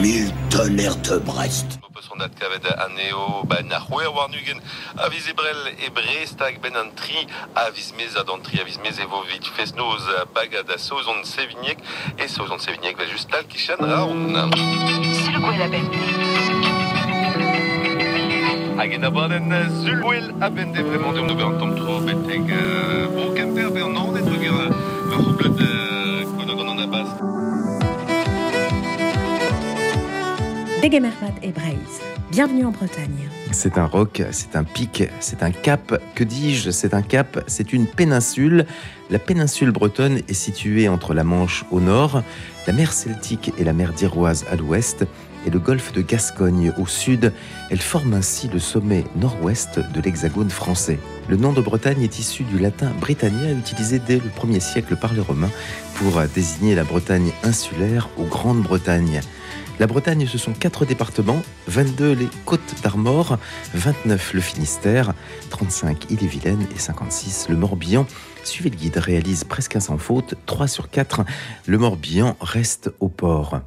[0.00, 1.78] Mille tonnerres de Brest.
[2.78, 3.42] Aneo
[5.86, 6.76] ebrel ben
[9.56, 10.02] fesnoz
[12.18, 14.34] e va raon.
[18.78, 23.06] Abaden ben vraiment de tom tro beteg euh,
[23.82, 25.61] an
[30.84, 32.00] Et Braise.
[32.32, 33.28] Bienvenue en Bretagne.
[33.52, 36.02] C'est un roc, c'est un pic, c'est un cap.
[36.16, 36.72] Que dis-je?
[36.72, 38.66] C'est un cap, c'est une péninsule.
[39.08, 42.24] La péninsule bretonne est située entre la Manche au nord,
[42.66, 45.06] la mer Celtique et la mer d'Iroise à l'ouest,
[45.46, 47.32] et le golfe de Gascogne au sud.
[47.70, 50.98] Elle forme ainsi le sommet nord-ouest de l'hexagone français.
[51.28, 55.12] Le nom de Bretagne est issu du latin britannia utilisé dès le 1er siècle par
[55.12, 55.50] les Romains
[55.94, 59.20] pour désigner la Bretagne insulaire aux Grandes-Bretagne.
[59.80, 63.38] La Bretagne, ce sont quatre départements, 22 les Côtes d'Armor,
[63.74, 65.14] 29 le Finistère,
[65.50, 68.06] 35 Ille-et-Vilaine et 56 le Morbihan.
[68.44, 71.22] Suivez le guide, réalise presque un sans faute, 3 sur 4,
[71.66, 73.60] le Morbihan reste au port.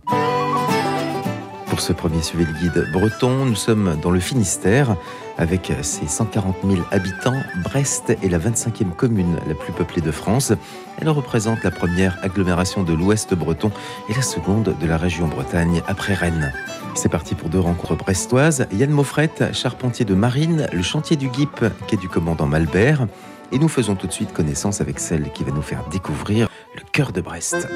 [1.68, 4.96] Pour ce premier Suivez le guide breton, nous sommes dans le Finistère.
[5.38, 10.54] Avec ses 140 000 habitants, Brest est la 25e commune la plus peuplée de France.
[11.02, 13.72] Elle représente la première agglomération de l'Ouest breton
[14.08, 16.54] et la seconde de la région Bretagne après Rennes.
[16.96, 18.68] C'est parti pour deux rencontres brestoises.
[18.72, 23.08] Yann Moffrette, charpentier de marine, le chantier du GIP, quai du commandant Malbert.
[23.52, 26.82] Et nous faisons tout de suite connaissance avec celle qui va nous faire découvrir le
[26.92, 27.68] cœur de Brest.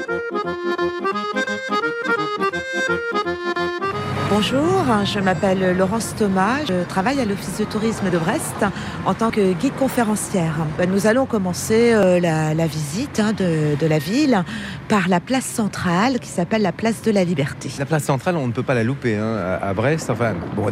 [4.30, 8.64] Bonjour, je m'appelle Laurence Thomas, je travaille à l'Office de tourisme de Brest
[9.04, 10.54] en tant que guide conférencière.
[10.88, 14.44] Nous allons commencer euh, la, visite hein, de, la ville
[14.88, 17.70] par la place centrale qui s'appelle la place de la Liberté.
[17.80, 20.12] La place centrale, on ne peut pas la louper hein, à Brest.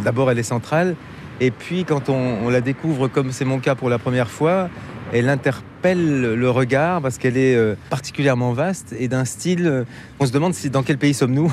[0.04, 0.94] D'abord, elle est centrale.
[1.40, 4.68] Et puis, quand on, on la découvre, comme c'est mon cas pour la première fois,
[5.12, 9.66] elle interpelle le regard parce qu'elle est euh, particulièrement vaste et d'un style.
[9.66, 9.84] euh,
[10.20, 11.52] on se demande si, dans quel pays sommes-nous?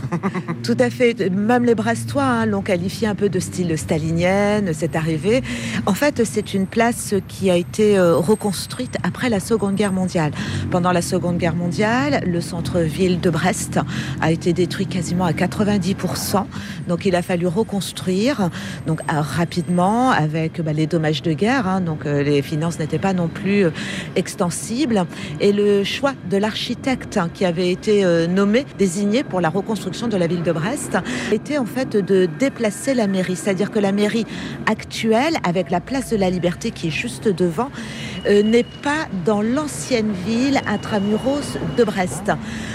[0.63, 4.95] Tout à fait, même les Brestois hein, l'ont qualifié un peu de style stalinienne, cette
[4.95, 5.43] arrivée.
[5.85, 10.31] En fait, c'est une place qui a été euh, reconstruite après la Seconde Guerre mondiale.
[10.71, 13.79] Pendant la Seconde Guerre mondiale, le centre-ville de Brest
[14.21, 16.45] a été détruit quasiment à 90%.
[16.87, 18.49] Donc il a fallu reconstruire
[18.87, 21.67] donc rapidement avec bah, les dommages de guerre.
[21.67, 21.81] hein.
[21.81, 23.65] donc les finances n'étaient pas non plus
[24.15, 25.05] extensibles.
[25.39, 30.07] Et le choix de l'architecte hein, qui avait été euh, nommé, désigné pour la reconstruction
[30.07, 30.97] de la ville de Brest,
[31.31, 33.35] était en fait de déplacer la mairie.
[33.35, 34.25] C'est-à-dire que la mairie
[34.65, 37.69] actuelle, avec la place de la Liberté qui est juste devant,
[38.27, 42.31] euh, n'est pas dans l'ancienne ville intramuros de Brest.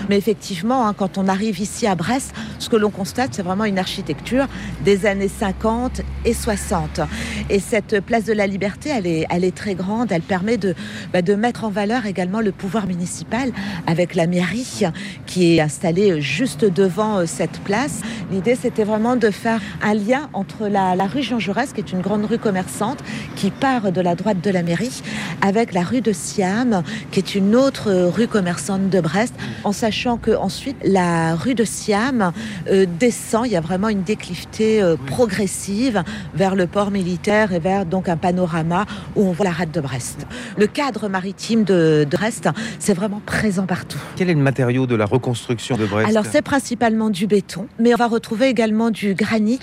[0.08, 3.64] Mais effectivement, hein, quand on arrive ici à Brest, ce que l'on constate, c'est vraiment
[3.64, 4.46] une architecture
[4.84, 7.00] des années 50 et 60.
[7.48, 10.12] Et cette place de la Liberté, elle est, elle est très grande.
[10.12, 10.74] Elle permet de,
[11.12, 13.52] bah, de mettre en valeur également le pouvoir municipal
[13.86, 14.82] avec la mairie
[15.26, 18.00] qui est installée juste devant euh, cette place.
[18.30, 21.92] L'idée, c'était vraiment de faire un lien entre la, la rue Jean Jaurès, qui est
[21.92, 22.98] une grande rue commerçante,
[23.36, 25.02] qui part de la droite de la mairie,
[25.40, 29.72] avec la rue de Siam, qui est une autre euh, rue commerçante de Brest, en
[29.72, 32.32] sachant que ensuite la rue de Siam
[32.68, 33.46] euh, descend.
[33.46, 36.02] Il y a vraiment une décliveté euh, progressive
[36.34, 38.86] vers le port militaire et vers donc un panorama
[39.16, 40.26] où on voit la rade de Brest.
[40.56, 42.48] Le cadre maritime de, de Brest,
[42.78, 43.98] c'est vraiment présent partout.
[44.16, 47.92] Quel est le matériau de la reconstruction de Brest Alors c'est principalement du béton, mais
[47.92, 49.60] on va retrouver également du granit.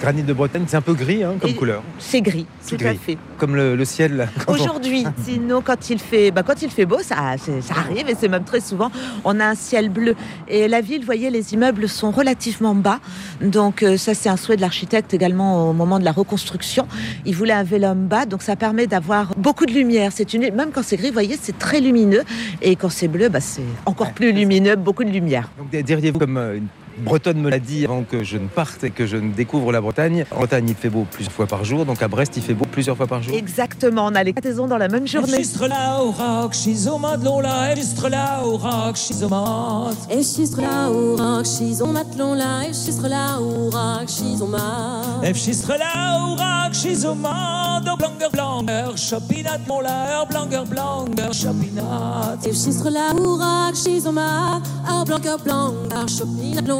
[0.00, 2.88] Granit de Bretagne, c'est un peu gris hein, comme Et- couleur, C'est gris, tout Gris.
[2.88, 3.18] à fait.
[3.38, 4.28] comme le, le ciel.
[4.48, 8.26] on- Aujourd'hui, sinon quand il fait, bah, quand il fait beau, ça arrive et c'est
[8.28, 8.90] même très souvent,
[9.24, 10.16] on a un ciel bleu.
[10.48, 12.98] Et la ville, vous voyez, les immeubles sont relativement bas.
[13.40, 16.88] Donc euh, ça, c'est un souhait de l'architecte également au moment de la reconstruction.
[17.26, 20.10] Il voulait un vélum bas, donc ça permet d'avoir beaucoup de lumière.
[20.12, 22.22] C'est une, même quand c'est gris, vous voyez, c'est très lumineux.
[22.62, 25.50] Et quand c'est bleu, bah, c'est encore Ouais, plus c'est lumineux, beaucoup de lumière.
[25.58, 26.66] Donc diriez-vous comme euh, une
[26.98, 29.80] Bretonne me l'a dit avant que je ne parte et que je ne découvre la
[29.80, 30.24] Bretagne.
[30.30, 32.64] En Bretagne, il fait beau plusieurs fois par jour, donc à Brest, il fait beau
[32.70, 33.36] plusieurs fois par jour.
[33.36, 35.42] Exactement, on a les quatre saisons dans la même journée.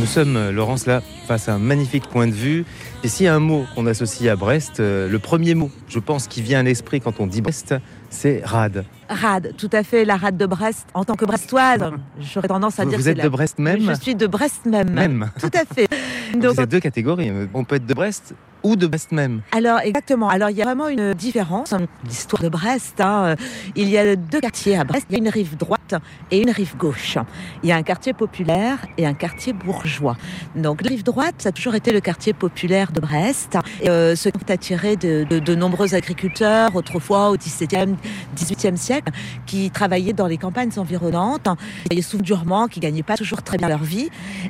[0.00, 2.64] Nous sommes, euh, Laurence, là, face à un magnifique point de vue.
[3.02, 5.98] Et s'il y a un mot qu'on associe à Brest, euh, le premier mot, je
[5.98, 7.74] pense, qui vient à l'esprit quand on dit Brest,
[8.14, 8.84] c'est rade.
[9.08, 10.86] Rade, tout à fait, la rade de Brest.
[10.94, 11.90] En tant que brestoise,
[12.20, 14.64] j'aurais tendance à Vous, dire vous êtes de la- Brest même Je suis de Brest
[14.66, 14.90] même.
[14.90, 15.30] Même.
[15.38, 15.88] Tout à fait.
[16.34, 17.30] Donc, Vous êtes deux catégories.
[17.52, 18.34] On peut être de Brest
[18.64, 19.42] ou de Brest même.
[19.52, 20.28] Alors exactement.
[20.28, 21.72] Alors il y a vraiment une différence.
[22.04, 23.00] L'histoire de Brest.
[23.00, 23.36] hein.
[23.76, 25.06] Il y a deux quartiers à Brest.
[25.10, 25.94] Il y a une rive droite
[26.30, 27.18] et une rive gauche.
[27.62, 30.16] Il y a un quartier populaire et un quartier bourgeois.
[30.56, 33.58] Donc la rive droite, ça a toujours été le quartier populaire de Brest.
[33.86, 37.94] Euh, ce qui ont attiré de, de- nombreux agriculteurs autrefois au XVIIe,
[38.34, 39.12] XVIIIe siècle,
[39.46, 43.56] qui travaillaient dans les campagnes environnantes, qui travaillaient souvent durement, qui gagnaient pas toujours très
[43.58, 44.08] bien leur vie.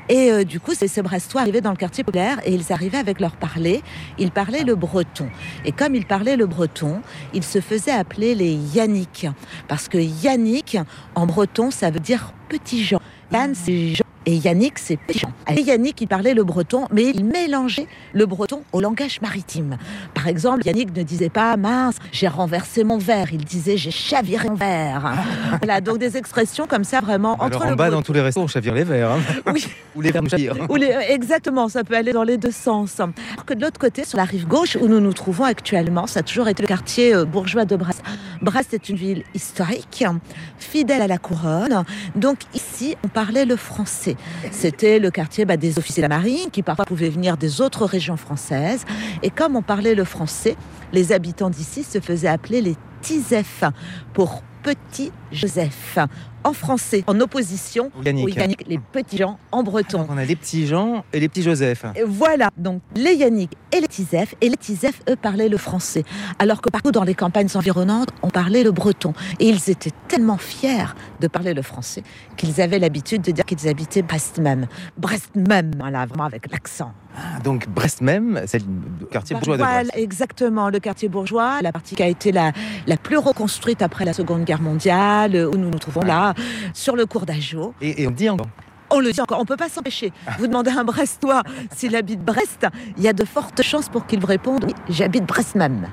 [0.09, 3.21] Et euh, du coup, ces Brestois arrivaient dans le quartier populaire et ils arrivaient avec
[3.21, 3.83] leur parler.
[4.19, 5.29] Ils parlaient le breton.
[5.65, 7.01] Et comme ils parlaient le breton,
[7.33, 9.27] ils se faisaient appeler les Yannick.
[9.69, 10.79] Parce que Yannick,
[11.15, 13.01] en breton, ça veut dire petit Jean.
[13.33, 14.04] Yann, c'est.
[14.27, 15.31] Et Yannick, c'est Jean.
[15.55, 19.77] Et Yannick, il parlait le breton, mais il mélangeait le breton au langage maritime.
[20.15, 23.29] Par exemple, Yannick ne disait pas mince, j'ai renversé mon verre.
[23.33, 25.13] Il disait j'ai chaviré mon verre.
[25.63, 28.13] voilà, donc des expressions comme ça vraiment entre Alors en le bas, breton- dans tous
[28.15, 29.11] les restos, on chavire les verres.
[29.13, 29.21] hein.
[29.53, 29.67] Oui.
[29.95, 30.57] ou les verres nous chavirent.
[30.71, 32.99] ou les- exactement, ça peut aller dans les deux sens.
[33.01, 36.21] Alors que de l'autre côté, sur la rive gauche, où nous nous trouvons actuellement, ça
[36.21, 38.03] a toujours été le quartier euh, bourgeois de Brest.
[38.41, 40.03] Brest est une ville historique,
[40.59, 41.85] fidèle à la couronne.
[42.17, 44.14] Donc ici, on parlait le français.
[44.51, 47.85] C'était le quartier bah, des officiers de la marine, qui parfois pouvaient venir des autres
[47.87, 48.85] régions françaises.
[49.23, 50.57] Et comme on parlait le français,
[50.93, 53.65] les habitants d'ici se faisaient appeler les Tisef
[54.15, 55.99] pour Petit Joseph.
[56.47, 58.25] En français, en opposition Ou Yannick.
[58.27, 60.07] aux Yannick, les petits gens en breton.
[60.11, 61.87] On a les petits Jean et les petits Joseph.
[61.97, 66.05] Et Voilà, donc les Yannick et les Tisef, et les Tisef, eux, parlaient le français.
[66.39, 69.15] Alors que partout dans les campagnes environnantes, on parlait le breton.
[69.41, 72.03] Et ils étaient tellement fiers de parler le français
[72.37, 74.67] qu'ils avaient l'habitude de dire qu'ils habitaient Brest même.
[74.99, 76.93] Brest même, voilà, vraiment avec l'accent.
[77.17, 78.59] Ah, Donc Brest même, c'est
[79.01, 79.93] le quartier bourgeois de Voilà, Brest.
[79.97, 82.53] exactement, le quartier bourgeois, la partie qui a été la,
[82.87, 86.35] la plus reconstruite après la Seconde Guerre mondiale, où nous nous trouvons là,
[86.73, 87.75] sur le cours d'Ajo.
[87.81, 88.49] Et, et on dit encore.
[88.91, 90.13] On le dit encore, on peut pas s'empêcher.
[90.39, 91.43] Vous demandez à un Brestois
[91.75, 92.67] s'il habite Brest,
[92.97, 95.89] il y a de fortes chances pour qu'il vous réponde oui, j'habite Brest même.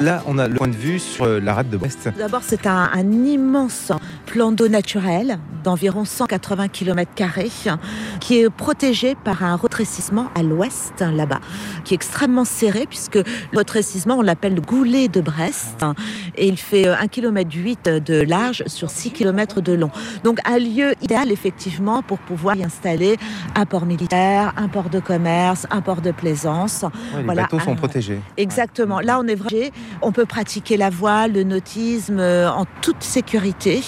[0.00, 2.08] Là, on a le point de vue sur euh, la rade de Brest.
[2.16, 3.92] D'abord, c'est un, un immense
[4.24, 7.10] plan d'eau naturel d'environ 180 km
[8.20, 11.40] qui est protégé par un retrécissement à l'ouest, là-bas,
[11.84, 15.84] qui est extrêmement serré puisque le retrécissement, on l'appelle le goulet de Brest
[16.36, 19.90] et il fait 1 km 8 de large sur 6 km de long.
[20.24, 23.16] Donc un lieu idéal effectivement pour pouvoir y installer
[23.54, 26.84] un port militaire, un port de commerce, un port de plaisance.
[26.84, 28.20] Ouais, les Voilà, bateaux sont protégés.
[28.38, 29.00] Exactement.
[29.00, 29.50] Là, on est vraiment.
[30.02, 33.82] On peut pratiquer la voile, le nautisme euh, en toute sécurité.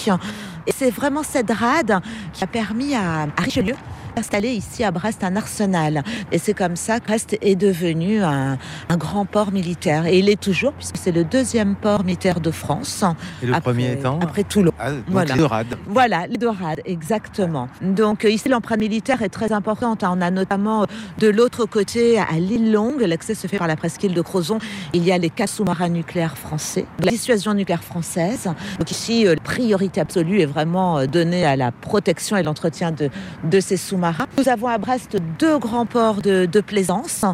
[0.66, 2.00] Et c'est vraiment cette rade
[2.32, 3.74] qui a permis à, à Richelieu
[4.16, 6.02] d'installer ici à Brest un arsenal.
[6.30, 10.06] Et c'est comme ça que Brest est devenu un, un grand port militaire.
[10.06, 13.04] Et il est toujours, puisque c'est le deuxième port militaire de France.
[13.42, 14.72] Et le après, premier étant Après Toulon.
[14.78, 15.34] Ah, donc Voilà.
[15.46, 15.76] rades.
[15.86, 17.68] Voilà, les dorades, exactement.
[17.80, 20.04] Donc euh, ici, l'empreinte militaire est très importante.
[20.06, 20.86] On a notamment euh,
[21.18, 24.58] de l'autre côté, à l'île Longue, l'accès se fait par la presqu'île de Crozon,
[24.92, 28.48] il y a les quatre sous-marins nucléaires français, la dissuasion nucléaire française.
[28.78, 33.08] Donc ici, euh, la priorité absolue est vraiment donnée à la protection et l'entretien de,
[33.44, 34.01] de ces sous-marins.
[34.38, 37.24] Nous avons à Brest deux grands ports de, de plaisance.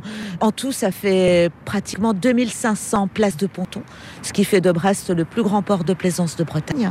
[0.41, 3.83] En tout, ça fait pratiquement 2500 places de ponton,
[4.23, 6.91] ce qui fait de Brest le plus grand port de plaisance de Bretagne.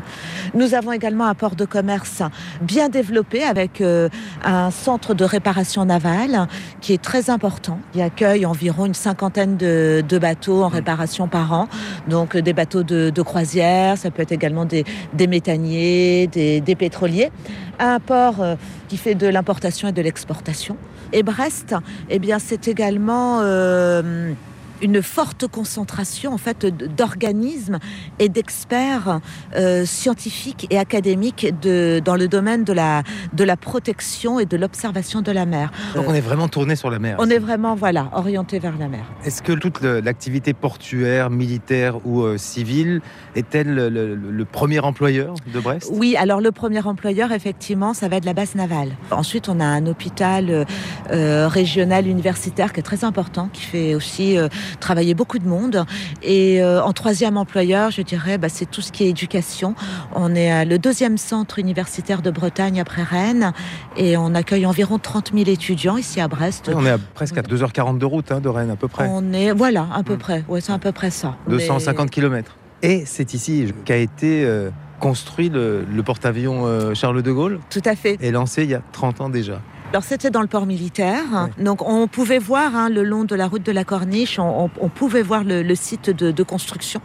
[0.53, 2.22] Nous avons également un port de commerce
[2.62, 4.10] bien développé avec euh,
[4.43, 6.48] un centre de réparation navale
[6.81, 7.79] qui est très important.
[7.93, 11.67] Il accueille environ une cinquantaine de, de bateaux en réparation par an.
[12.07, 16.75] Donc des bateaux de, de croisière, ça peut être également des, des méthaniers, des, des
[16.75, 17.31] pétroliers.
[17.79, 18.55] Un port euh,
[18.88, 20.77] qui fait de l'importation et de l'exportation.
[21.13, 21.75] Et Brest,
[22.10, 24.34] eh bien, c'est également euh,
[24.81, 27.79] une forte concentration en fait d'organismes
[28.19, 29.19] et d'experts
[29.55, 33.03] euh, scientifiques et académiques de, dans le domaine de la,
[33.34, 35.72] de la protection et de l'observation de la mer.
[35.96, 37.15] Donc on est vraiment tourné sur la mer.
[37.19, 39.03] On est vraiment voilà orienté vers la mer.
[39.25, 43.01] Est-ce que toute l'activité portuaire, militaire ou euh, civile
[43.36, 45.89] est-elle le, le- le premier employeur de Brest?
[45.91, 48.91] Oui, alors le premier employeur, effectivement, ça va être la base navale.
[49.12, 50.65] Ensuite, on a un hôpital
[51.12, 54.38] euh, régional universitaire qui est très important, qui fait aussi
[54.79, 55.86] travailler beaucoup de monde.
[56.24, 59.75] Et euh, en troisième employeur, je dirais, bah, c'est tout ce qui est éducation.
[60.15, 63.53] On est le deuxième centre universitaire de Bretagne après Rennes
[63.95, 66.65] et on accueille environ 30 000 étudiants ici à Brest.
[66.69, 69.07] Oui, On est à presque à 2h40 de route hein, de Rennes à peu près.
[69.09, 70.17] On est, voilà, à peu Mm.
[70.19, 70.43] près.
[70.47, 71.36] Ouais, c'est à peu près ça.
[71.47, 72.55] On est- 250 km.
[72.83, 74.69] Et c'est ici qu'a été euh,
[75.00, 78.17] construit le, le porte-avions euh, Charles de Gaulle Tout à fait.
[78.21, 79.62] et lancé il y a 30 ans déjà.
[79.91, 81.24] Alors c'était dans le port militaire,
[81.58, 84.70] donc on pouvait voir hein, le long de la route de la Corniche, on, on-
[84.82, 87.00] on pouvait voir le, le site de, de construction.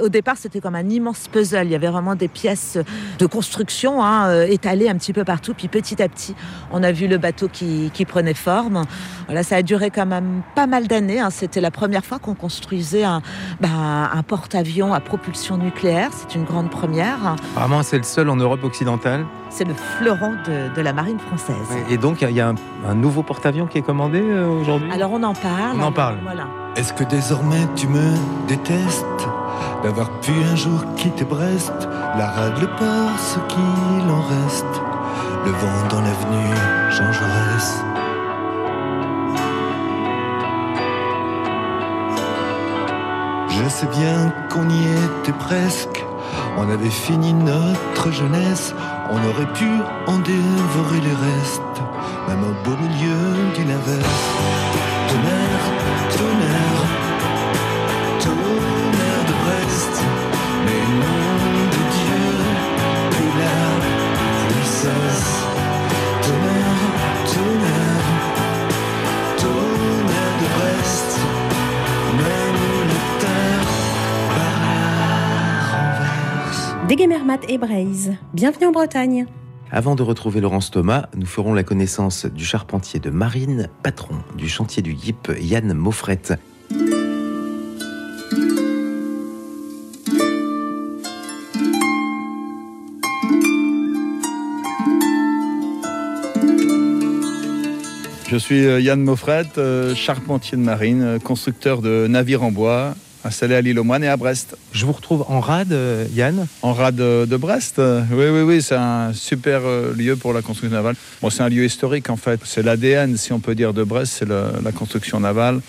[0.00, 2.78] Au départ c'était comme un immense puzzle, il y avait vraiment des pièces
[3.18, 6.34] de construction hein, euh, étalées un petit peu partout, puis petit à petit
[6.72, 8.84] on a vu le bateau qui, qui prenait forme.
[9.26, 11.30] Voilà, ça a duré quand même pas mal d'années, hein.
[11.30, 13.22] c'était la première fois qu'on construisait un,
[13.60, 18.36] ben, un porte-avions à propulsion nucléaire, c'est une grande première, Apparemment c'est le seul en
[18.36, 19.24] Europe occidentale.
[19.50, 21.56] c'est le fleuron de, de la marine française.
[21.90, 22.54] Et donc il y a un,
[22.86, 24.90] un nouveau porte-avions qui est commandé euh, aujourd'hui?
[24.92, 25.76] Alors on en parle.
[25.76, 26.16] On en parle.
[26.22, 26.46] Voilà.
[26.78, 28.14] Est-ce que désormais tu me
[28.46, 29.04] détestes
[29.82, 31.72] d'avoir pu un jour quitter Brest,
[32.16, 32.68] la rade, le
[33.18, 34.64] ce qu'il en reste,
[35.44, 36.54] le vent dans l'avenue
[36.90, 37.82] Jean Jaurès.
[43.48, 46.06] Je sais bien qu'on y était presque,
[46.58, 48.72] on avait fini notre jeunesse,
[49.10, 49.68] on aurait pu
[50.06, 51.82] en dévorer les restes,
[52.28, 54.37] même au beau milieu d'une averse.
[77.46, 78.14] Et Braise.
[78.34, 79.26] Bienvenue en Bretagne.
[79.70, 84.48] Avant de retrouver Laurence Thomas, nous ferons la connaissance du charpentier de marine, patron du
[84.48, 86.34] chantier du GIP, Yann Moffrette.
[98.30, 102.94] Je suis euh, Yann Moffrette, euh, charpentier de marine, euh, constructeur de navires en bois,
[103.24, 104.56] installé à l'île aux Moines et à Brest.
[104.72, 106.46] Je vous retrouve en rade, euh, Yann.
[106.62, 110.32] En rade de, de Brest euh, Oui, oui, oui, c'est un super euh, lieu pour
[110.32, 110.96] la construction navale.
[111.20, 112.40] Bon, c'est un lieu historique en fait.
[112.44, 115.60] C'est l'ADN, si on peut dire, de Brest, c'est la construction navale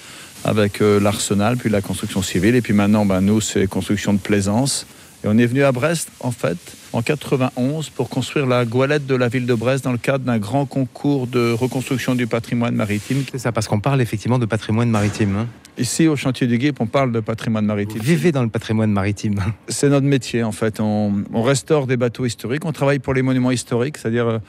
[0.43, 2.55] avec euh, l'arsenal, puis la construction civile.
[2.55, 4.85] Et puis maintenant, ben, nous, c'est construction de plaisance.
[5.23, 6.57] Et on est venu à Brest, en fait,
[6.93, 10.37] en 91 pour construire la goélette de la ville de Brest dans le cadre d'un
[10.37, 13.23] grand concours de reconstruction du patrimoine maritime.
[13.29, 15.35] C'est ça, parce qu'on parle effectivement de patrimoine maritime.
[15.35, 15.47] hein.
[15.79, 18.01] Ici, au chantier du GIP, on parle de patrimoine Vous maritime.
[18.01, 19.35] vivez dans le patrimoine maritime.
[19.69, 20.81] C'est notre métier, en fait.
[20.81, 22.65] On, on restaure des bateaux historiques.
[22.65, 24.39] On travaille pour les monuments historiques, c'est-à-dire euh,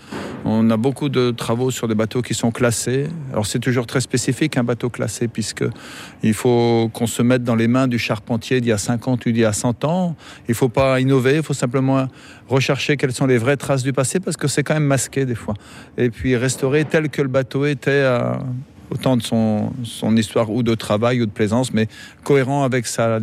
[0.45, 3.07] on a beaucoup de travaux sur des bateaux qui sont classés.
[3.33, 5.63] Alors c'est toujours très spécifique un bateau classé, puisque
[6.25, 9.31] il faut qu'on se mette dans les mains du charpentier d'il y a 50 ou
[9.31, 10.17] d'il y a 100 ans.
[10.49, 12.09] Il ne faut pas innover, il faut simplement
[12.49, 15.37] rechercher quelles sont les vraies traces du passé, parce que c'est quand même masqué des
[15.37, 15.55] fois.
[15.97, 18.41] Et puis restaurer tel que le bateau était à-
[18.90, 21.88] au temps de son, son histoire ou de travail ou de plaisance, mais
[22.25, 23.20] cohérent avec sa,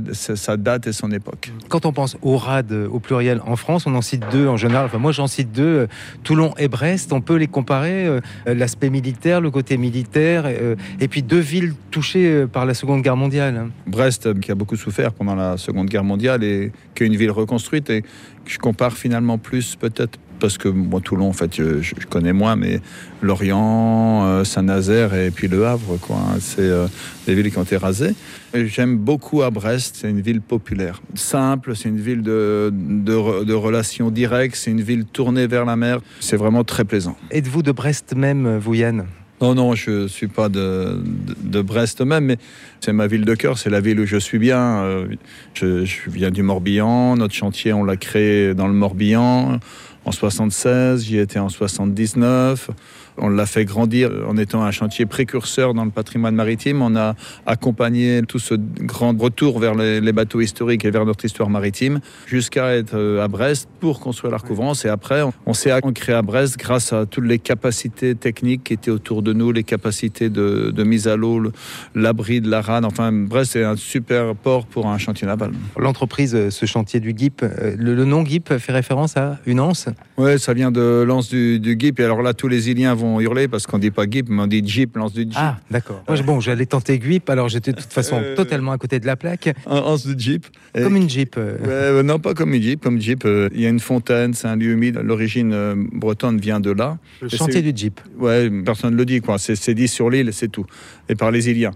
[0.57, 1.51] date et son époque.
[1.69, 4.57] Quand on pense au rade euh, au pluriel en France, on en cite deux en
[4.57, 4.85] général.
[4.85, 5.87] Enfin, moi, j'en cite deux, euh,
[6.23, 7.13] Toulon et Brest.
[7.13, 11.73] On peut les comparer, euh, l'aspect militaire, le côté militaire, euh, et puis deux villes
[11.91, 13.69] touchées par la Seconde Guerre mondiale.
[13.85, 17.31] Brest, qui a beaucoup souffert pendant la Seconde Guerre mondiale et qui est une ville
[17.31, 18.07] reconstruite et que
[18.51, 22.55] je compare finalement plus peut-être parce que moi Toulon en fait je, je connais moins
[22.55, 22.79] mais
[23.21, 26.87] Lorient, euh, Saint-Nazaire et puis Le Havre quoi hein, c'est euh,
[27.25, 28.13] des villes qui ont été rasées.
[28.53, 33.45] J'aime beaucoup à Brest, c'est une ville populaire, simple, c'est une ville de, de, re-
[33.45, 37.17] de relations directes, c'est une ville tournée vers la mer, c'est vraiment très plaisant.
[37.29, 39.05] Êtes-vous de Brest même, vous Yann?
[39.39, 42.37] Non, non, je ne suis pas de, de, de Brest même, mais
[42.79, 44.59] c'est ma ville de cœur, c'est la ville où je suis bien.
[44.59, 45.05] Euh,
[45.53, 49.59] Je, je viens du Morbihan, notre chantier, on l'a créé dans le Morbihan
[50.07, 52.69] en 76, j'y étais en 79.
[53.19, 56.81] On l'a fait grandir en étant un chantier précurseur dans le patrimoine maritime.
[56.81, 61.25] On a accompagné tout ce grand retour vers les, les bateaux historiques et vers notre
[61.25, 64.85] histoire maritime jusqu'à être euh, à Brest pour construire la recouvrance.
[64.85, 68.73] Et après, on, on s'est ancré à Brest grâce à toutes les capacités techniques qui
[68.73, 71.51] étaient autour de nous, les capacités de, de mise à l'eau, le-
[71.95, 72.85] l'abri de la rade.
[72.85, 75.51] Enfin, Brest est un super port pour un chantier naval.
[75.77, 79.59] L'entreprise, euh, ce chantier du GIP, euh, le, le nom GIP fait référence à une
[79.59, 79.87] anse?
[80.17, 81.99] Ouais, ça vient de l'anse du, du GIP.
[81.99, 84.47] Et alors là, tous les Iliens vont hurler parce qu'on dit pas GIP, mais on
[84.47, 85.33] dit Jeep, l'anse du Jeep.
[85.35, 86.03] Ah, d'accord.
[86.07, 89.05] Moi, bon, j'allais tenter GUIP, alors j'étais de toute façon Euh, totalement à côté de
[89.05, 89.49] la plaque.
[89.65, 90.45] Un anse du Jeep.
[90.75, 91.35] Comme une Jeep.
[91.37, 92.81] euh, non, pas comme une Jeep.
[92.81, 94.99] Comme Jeep, euh, il y a une fontaine, c'est un lieu humide.
[95.03, 95.53] L'origine
[95.93, 96.97] bretonne vient de là.
[97.21, 97.99] le chantier du Jeep.
[98.19, 99.37] Ouais, personne ne le dit, quoi.
[99.37, 100.65] C'est dit sur l'île, c'est tout.
[101.09, 101.71] Et par les Iliens.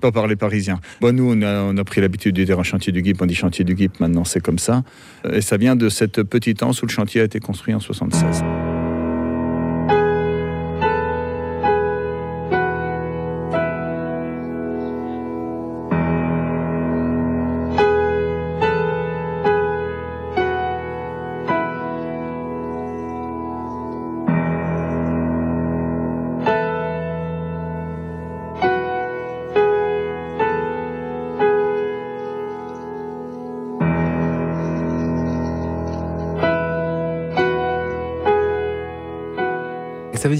[0.00, 0.80] Pas par les Parisiens.
[1.00, 3.26] Bon, nous, on a, on a pris l'habitude de dire un chantier du GIP, on
[3.26, 4.82] dit chantier du GIP, maintenant c'est comme ça.
[5.32, 8.42] Et ça vient de cette petite anse où le chantier a été construit en 76.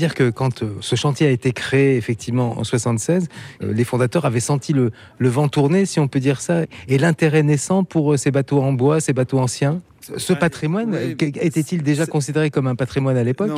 [0.07, 3.29] Dire que quand euh, ce chantier a été créé effectivement en 76,
[3.63, 6.99] euh, les fondateurs avaient senti le, le vent tourner, si on peut dire ça, et
[6.99, 9.81] l'intérêt naissant pour euh, ces bateaux en bois, ces bateaux anciens.
[10.19, 13.51] Ce patrimoine, oui, était-il déjà considéré comme un patrimoine à l'époque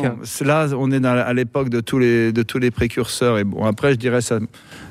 [0.46, 3.36] là, on est dans- à l'époque de tous les de tous les précurseurs.
[3.38, 4.38] Et bon, après, je dirais ça.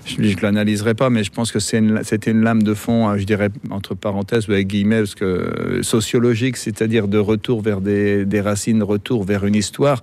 [0.05, 3.07] Je ne l'analyserai pas, mais je pense que c'est une- c'était une lame de fond,
[3.07, 7.81] hein, je dirais entre parenthèses ou avec guillemets, parce que sociologique, c'est-à-dire de retour vers
[7.81, 10.01] des, des racines, retour vers une histoire.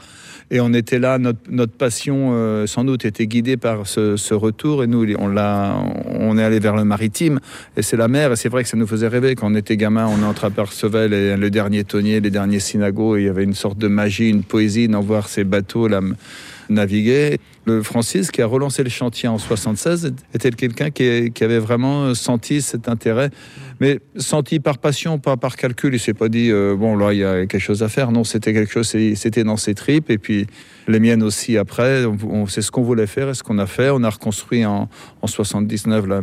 [0.51, 4.85] Et on était là, notre, passion euh, sans doute était guidée par ce, retour.
[4.85, 7.41] Et nous, on, est allé vers le maritime.
[7.77, 8.33] Et c'est la mer.
[8.33, 9.35] Et c'est vrai que ça nous faisait rêver.
[9.35, 13.17] Quand on était gamin, on entreapercevait les- le dernier tonnier, les derniers synagos.
[13.17, 16.01] Et il y avait une sorte de magie, une poésie d'en voir ces bateaux là,
[16.69, 17.39] naviguer.
[17.67, 22.61] Le Francis, qui a relancé le chantier en 76, était quelqu'un qui, avait vraiment senti
[22.61, 23.31] cet intérêt?
[23.81, 25.95] Mais senti par passion, pas par calcul.
[25.95, 28.13] Il s'est pas dit, euh, bon, là, il y a quelque chose à faire.
[28.13, 30.11] Non, c'était quelque chose, c'était dans ses tripes.
[30.11, 30.47] Et puis,
[30.89, 32.05] les miennes aussi après.
[32.05, 33.91] On- c'est ce qu'on voulait faire et ce qu'on a fait.
[33.91, 34.89] On a reconstruit en,
[35.23, 36.21] en 79 la,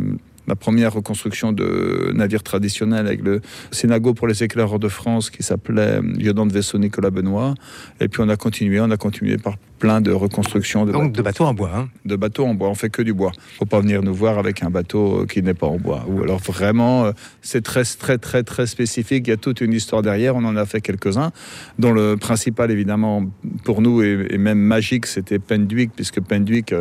[0.48, 5.44] la première reconstruction de navire traditionnel avec le Sénago pour les éclaireurs de France qui
[5.44, 7.54] s'appelait euh, lieutenant de vaisseau Nicolas Benoît.
[8.00, 11.22] Et puis on a continué, on a continué par plein de reconstructions de, Donc de
[11.22, 11.72] bateaux en bois.
[11.76, 11.90] hein.
[12.06, 12.70] de bateaux en bois.
[12.70, 13.32] On fait que du bois.
[13.58, 16.06] Faut pas venir nous voir avec un bateau euh, qui n'est pas en bois.
[16.08, 19.28] Ou alors vraiment, euh, c'est très très très très spécifique.
[19.28, 20.36] Il y a toute une histoire derrière.
[20.36, 21.32] On en a fait quelques-uns,
[21.80, 23.26] dont le principal évidemment
[23.64, 26.74] pour nous et, même magique, c'était Penduic, puisque Penduic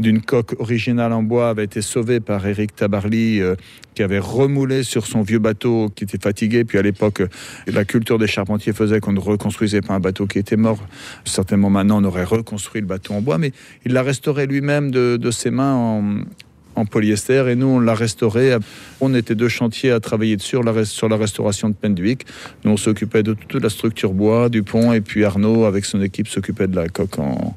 [0.00, 3.54] d'une coque originale en bois avait été sauvé par Éric Tabarly euh,
[3.94, 6.64] qui avait remoulé sur son vieux bateau qui était fatigué.
[6.64, 7.22] Puis à l'époque,
[7.66, 10.78] la culture des charpentiers faisait qu'on ne reconstruisait pas un bateau qui était mort.
[11.24, 13.52] Certainement maintenant, on aurait reconstruit le bateau en bois, mais
[13.84, 18.56] il l'a restauré lui-même de, ses mains en, polyester et nous on l'a restauré.
[19.02, 22.24] On était deux chantiers à travailler sur la, sur la restauration de Penduic.
[22.64, 26.00] Nous on s'occupait de toute la structure bois, du pont et puis Arnaud avec son
[26.00, 27.54] équipe s'occupait de la coque en,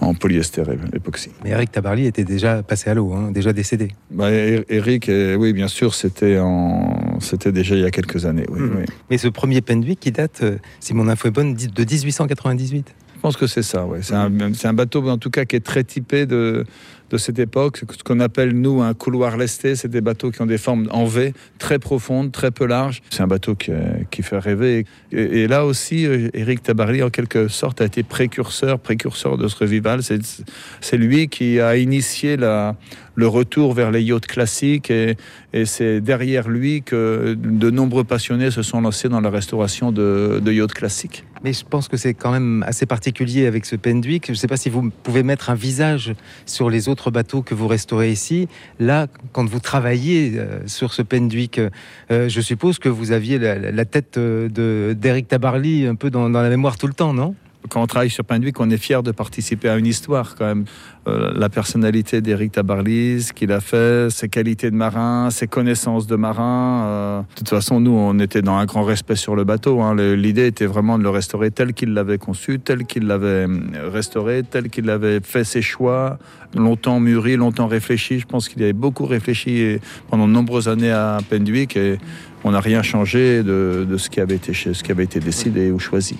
[0.00, 0.62] en polyester
[0.94, 1.30] époxy.
[1.44, 3.88] Mais Eric Tabarly était déjà passé à l'eau, hein, déjà décédé.
[4.10, 7.18] Bah, Er- Eric, euh, oui bien sûr, c'était en...
[7.20, 8.46] c'était déjà il y a quelques années.
[8.50, 8.84] Oui, oui.
[9.10, 12.94] Mais ce premier Penduic qui date, euh, si mon info est bonne, de 1898.
[13.16, 13.98] Je pense que c'est ça, ouais.
[14.02, 16.64] C'est un, c'est un bateau, en tout cas, qui est très typé de,
[17.10, 17.80] de cette époque.
[17.90, 19.76] Ce qu'on appelle, nous, un couloir lesté.
[19.76, 23.02] C'est des bateaux qui ont des formes en V, très profondes, très peu larges.
[23.10, 23.78] C'est un bateau qui, euh,
[24.10, 24.84] qui fait rêver.
[25.12, 29.56] Et, là aussi, euh, Éric Tabarly, en quelque sorte, a été précurseur, précurseur de ce
[29.56, 30.00] revival.
[30.02, 32.76] C'est lui qui a initié la,
[33.18, 34.92] le retour vers les yachts classiques.
[34.92, 35.16] Et,
[35.64, 40.72] c'est derrière lui que de nombreux passionnés se sont lancés dans la restauration de, yachts
[40.72, 41.24] classiques.
[41.42, 44.26] Mais je pense que c'est quand même assez particulier avec ce Penduic.
[44.26, 46.14] Je ne sais pas si vous pouvez mettre un visage
[46.46, 48.46] sur les autres bateaux que vous restaurez ici.
[48.78, 53.84] Là, quand vous travaillez euh, sur ce Penduic, euh, je suppose que vous aviez la,
[53.84, 57.34] tête euh, de d'Eric Tabarly un peu dans la mémoire tout le temps, non?
[57.68, 60.64] Quand on travaille sur Pinduic, on est fier de participer à une histoire quand même.
[61.06, 66.06] Euh, la personnalité d'Éric Tabarly, ce qu'il a fait, ses qualités de marin, ses connaissances
[66.06, 66.84] de marin.
[66.86, 69.80] euh, de toute façon, nous, on était dans un grand respect sur le bateau.
[69.80, 69.94] hein.
[69.96, 74.42] L'idée était vraiment de le restaurer tel qu'il l'avait conçu, tel qu'il l'avait euh, restauré,
[74.48, 76.18] tel qu'il avait fait ses choix,
[76.54, 78.18] longtemps mûri, longtemps réfléchi.
[78.18, 79.78] Je pense qu'il avait beaucoup réfléchi
[80.10, 81.98] pendant de nombreuses années à Penduic et
[82.44, 85.70] on n'a rien changé de, de ce qui avait été, ce qui avait été décidé
[85.70, 86.18] ou choisi.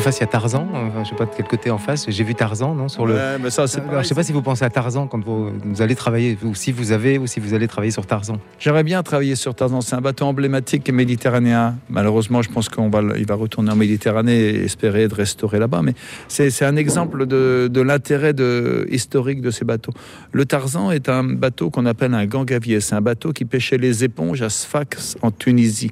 [0.00, 0.66] Face, il y a Tarzan.
[0.72, 2.06] Enfin, je sais pas de quel côté en face.
[2.08, 3.14] J'ai vu Tarzan, non Sur le.
[3.14, 5.50] Ouais, mais ça, c'est Alors, je sais pas si vous pensez à Tarzan quand vous,
[5.64, 8.38] vous allez travailler, ou si vous avez, ou si vous allez travailler sur Tarzan.
[8.58, 9.80] J'aimerais bien travailler sur Tarzan.
[9.80, 11.76] C'est un bateau emblématique méditerranéen.
[11.90, 15.82] Malheureusement, je pense qu'on va, il va retourner en Méditerranée et espérer de restaurer là-bas.
[15.82, 15.94] Mais
[16.28, 19.92] c'est c'est un exemple de, de l'intérêt de- historique de ces bateaux.
[20.32, 22.80] Le Tarzan est un bateau qu'on appelle un gangavier.
[22.80, 25.90] C'est un bateau qui pêchait les éponges à Sfax en Tunisie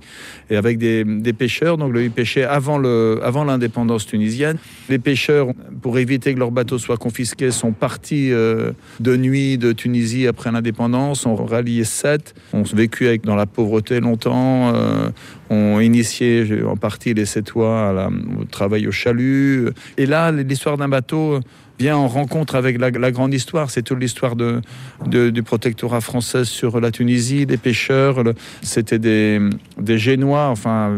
[0.50, 1.76] et avec des, des pêcheurs.
[1.78, 4.58] Donc, le ils pêchaient avant le- avant l'indépendance tunisienne.
[4.90, 5.48] Les pêcheurs,
[5.80, 10.52] pour éviter que leur bateau soit confisqué, sont partis euh, de nuit de Tunisie après
[10.52, 15.08] l'indépendance, ont rallié Sète, ont vécu avec, dans la pauvreté longtemps, euh,
[15.48, 19.70] ont initié en partie les Sétois à au travail au chalut.
[19.96, 21.40] Et là, l'histoire d'un bateau
[21.78, 23.70] vient en rencontre avec la, la grande histoire.
[23.70, 24.60] C'est toute l'histoire de,
[25.06, 28.22] de- du protectorat français sur la Tunisie, des pêcheurs.
[28.62, 29.40] C'était des,
[29.80, 30.90] des Génois, enfin,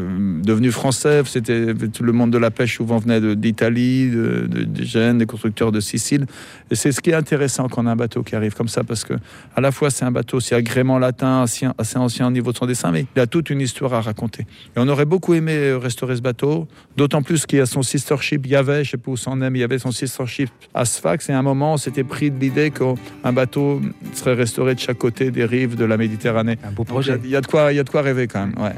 [0.43, 1.23] devenus français.
[1.27, 5.27] C'était tout le monde de la pêche souvent venait de- d'Italie, de, de, Gênes, des
[5.27, 6.27] constructeurs de Sicile.
[6.71, 8.85] Et c'est ce qui est intéressant quand on a un bateau qui arrive comme ça,
[8.85, 9.14] parce que
[9.57, 12.57] à la fois c'est un bateau, c'est agrément latin, assez, assez ancien au niveau de
[12.57, 14.43] son dessin, mais il a toute une histoire à raconter.
[14.43, 17.83] Et on aurait beaucoup aimé euh, restaurer ce bateau, d'autant plus qu'il y a son
[17.83, 19.79] sister ship, il y avait, je sais pas où c'en est, mais il y avait
[19.79, 23.33] son sister ship à Sfax, et à un moment, on s'était pris de l'idée qu'un
[23.33, 23.81] bateau
[24.14, 26.59] serait restauré de chaque côté des rives de la Méditerranée.
[26.64, 27.18] Un beau projet.
[27.24, 28.54] il y, a de quoi, il y a de quoi rêver quand même.
[28.59, 28.72] Ouais.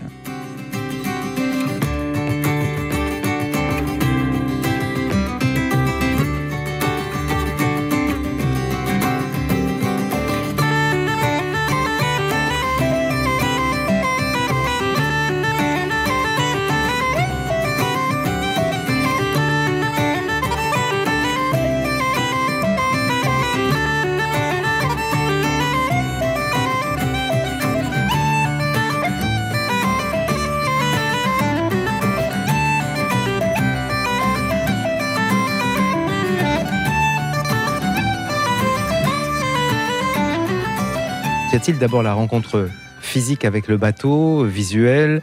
[41.61, 42.71] Y a-t-il d'abord la rencontre
[43.03, 45.21] physique avec le bateau, visuelle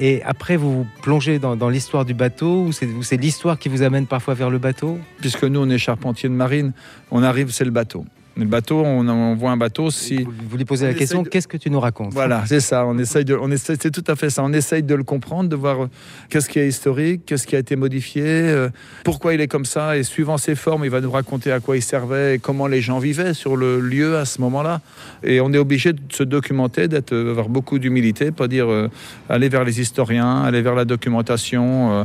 [0.00, 4.06] et après, vous vous plongez dans, l'histoire du bateau ou c'est l'histoire qui vous amène
[4.06, 4.98] parfois vers le bateau?
[5.20, 6.72] Puisque nous, on est charpentier de marine,
[7.10, 8.06] on arrive, c'est le bateau.
[8.36, 10.24] Le bateau, on, on voit un bateau, si...
[10.24, 12.12] Vous, vous lui posez On la question de- qu'est-ce que tu nous racontes?
[12.12, 12.84] Voilà, c'est ça.
[12.84, 14.42] On essaye de, on essaye, c'est tout à fait ça.
[14.42, 15.90] On essaye de le comprendre, de voir euh,
[16.30, 18.70] qu'est-ce qui est historique, qu'est-ce qui a été modifié, euh,
[19.04, 21.76] pourquoi il est comme ça, et suivant ses formes, il va nous raconter à quoi
[21.76, 24.80] il servait et comment les gens vivaient sur le lieu à ce moment-là.
[25.22, 28.88] Et on est obligé de se documenter, d'être, euh, avoir beaucoup d'humilité, pas dire euh,
[29.28, 32.00] aller vers les historiens, aller vers la documentation.
[32.00, 32.04] euh,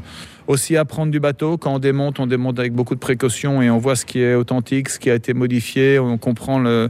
[0.50, 1.58] aussi apprendre du bateau.
[1.58, 4.34] Quand on démonte, on démonte avec beaucoup de précautions et on voit ce qui est
[4.34, 6.00] authentique, ce qui a été modifié.
[6.00, 6.90] On comprend le-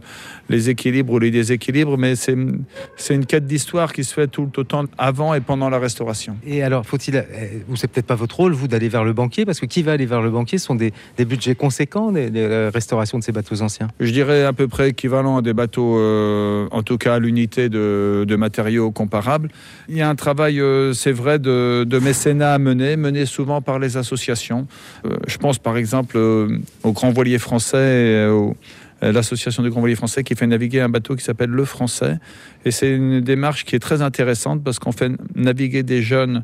[0.49, 4.85] les équilibres ou les déséquilibres, mais c'est une quête d'histoire qui se fait tout autant
[4.97, 6.37] avant et pendant la restauration.
[6.45, 7.23] Et alors, faut-il, euh,
[7.69, 9.93] ou c'est peut-être pas votre rôle, vous, d'aller vers le banquier, parce que qui va
[9.93, 13.23] aller vers le banquier ce sont des, des budgets conséquents, des, des, euh, restaurations de
[13.23, 13.87] ces bateaux anciens.
[13.99, 17.69] Je dirais à peu près équivalent à des bateaux, euh, en tout cas à l'unité
[17.69, 19.49] de, de matériaux comparables.
[19.87, 23.61] Il y a un travail, euh, c'est vrai, de, de mécénat à mener, mené souvent
[23.61, 24.67] par les associations.
[25.05, 29.69] Euh, je pense par exemple euh, au Grand Voilier français, et au- à l'association du
[29.69, 32.17] Grand Voilier français qui fait naviguer un bateau qui s'appelle Le Français.
[32.65, 36.43] Et c'est une démarche qui est très intéressante parce qu'on fait naviguer des jeunes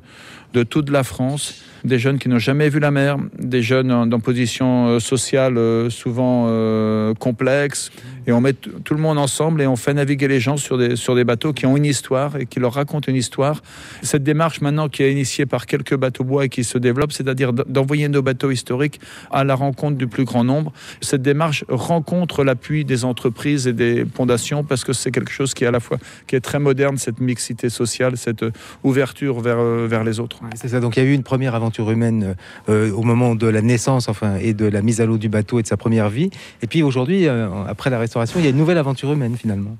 [0.55, 4.19] de toute la France, des jeunes qui n'ont jamais vu la mer, des jeunes dans
[4.21, 7.91] position euh, sociale euh, souvent euh, complexe.
[8.25, 10.95] Et on met tout le monde ensemble et on fait naviguer les gens sur des,
[10.95, 13.61] sur des bateaux qui ont une histoire et qui leur racontent une histoire.
[14.01, 17.53] Cette démarche maintenant qui est initiée par quelques bateaux bois et qui se développe, c'est-à-dire
[17.53, 20.73] d'envoyer nos bateaux historiques à la rencontre du plus grand nombre.
[21.01, 25.65] Cette démarche rencontre l'appui des entreprises et des fondations parce que c'est quelque chose qui
[25.65, 28.45] est à la fois qui est très moderne, cette mixité sociale, cette
[28.83, 30.39] ouverture vers, vers les autres.
[30.55, 30.79] C'est ça.
[30.79, 32.35] Donc, il y a eu une première aventure humaine
[32.69, 35.59] euh, au moment de la naissance, enfin, et de la mise à l'eau du bateau
[35.59, 36.29] et de sa première vie.
[36.61, 39.77] Et puis aujourd'hui, euh, après la restauration, il y a une nouvelle aventure humaine finalement.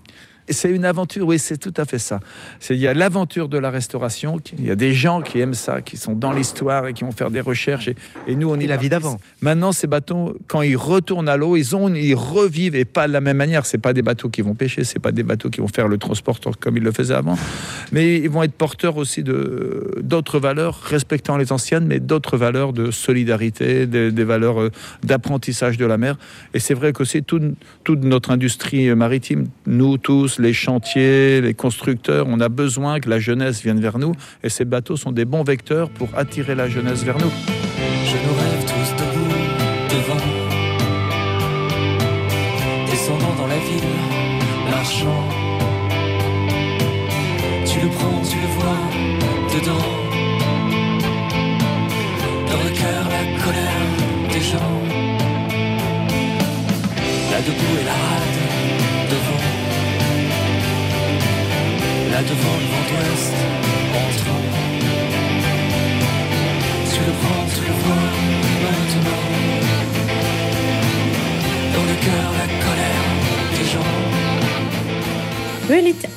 [0.49, 2.19] C'est une aventure, oui, c'est tout à fait ça.
[2.59, 5.53] C'est- Il y a l'aventure de la restauration, il y a des gens qui aiment
[5.55, 7.87] ça, qui sont dans l'histoire et qui vont faire des recherches.
[7.87, 7.95] Et,
[8.27, 9.17] et nous, on est la vie d'avant.
[9.41, 13.13] Maintenant, ces bateaux, quand ils retournent à l'eau, ils ont, ils revivent et pas de
[13.13, 13.65] la même manière.
[13.65, 15.97] C'est pas des bateaux qui vont pêcher, c'est pas des bateaux qui vont faire le
[15.97, 17.37] transport comme ils le faisaient avant,
[17.91, 22.73] mais ils vont être porteurs aussi de d'autres valeurs, respectant les anciennes, mais d'autres valeurs
[22.73, 24.71] de solidarité, des, des valeurs euh,
[25.03, 26.17] d'apprentissage de la mer.
[26.53, 27.43] Et c'est vrai qu'aussi toute,
[27.83, 33.19] toute notre industrie maritime, nous tous, les chantiers, les constructeurs, on a besoin que la
[33.19, 34.13] jeunesse vienne vers nous.
[34.43, 37.31] Et ces bateaux sont des bons vecteurs pour attirer la jeunesse vers nous.
[38.05, 39.29] Je nous rêve tous debout
[39.89, 40.17] devant,
[42.85, 44.05] descendant dans la ville,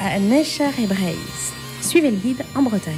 [0.09, 1.53] à et Braise.
[1.83, 2.95] Suivez le guide en Bretagne.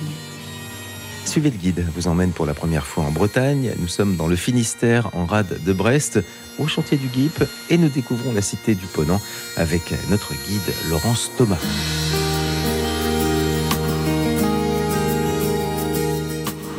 [1.25, 3.73] Suivez le guide, vous emmène pour la première fois en Bretagne.
[3.79, 6.21] Nous sommes dans le Finistère, en rade de Brest,
[6.59, 9.21] au chantier du Guip, et nous découvrons la cité du Ponant
[9.57, 11.59] avec notre guide Laurence Thomas.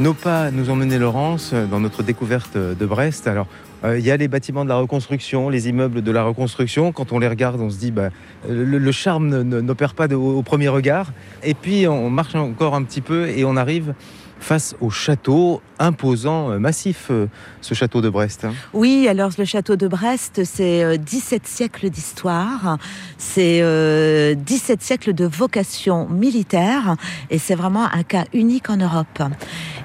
[0.02, 3.28] Nos pas nous ont Laurence dans notre découverte de Brest.
[3.28, 3.46] Alors,
[3.84, 6.92] euh, il y a les bâtiments de la reconstruction, les immeubles de la reconstruction.
[6.92, 8.10] Quand on les regarde, on se dit, bah,
[8.50, 11.12] le, charme n'opère pas au premier regard.
[11.44, 13.94] Et puis, on marche encore un petit peu et on arrive
[14.40, 17.28] face au château imposant, euh, massif, euh,
[17.62, 18.46] ce château de Brest.
[18.46, 18.54] hein.
[18.74, 22.78] Oui, alors le château de Brest, c'est euh, 17 siècles d'histoire,
[23.18, 26.96] c'est euh, 17 siècles de vocation militaire
[27.30, 29.22] et c'est vraiment un cas unique en Europe.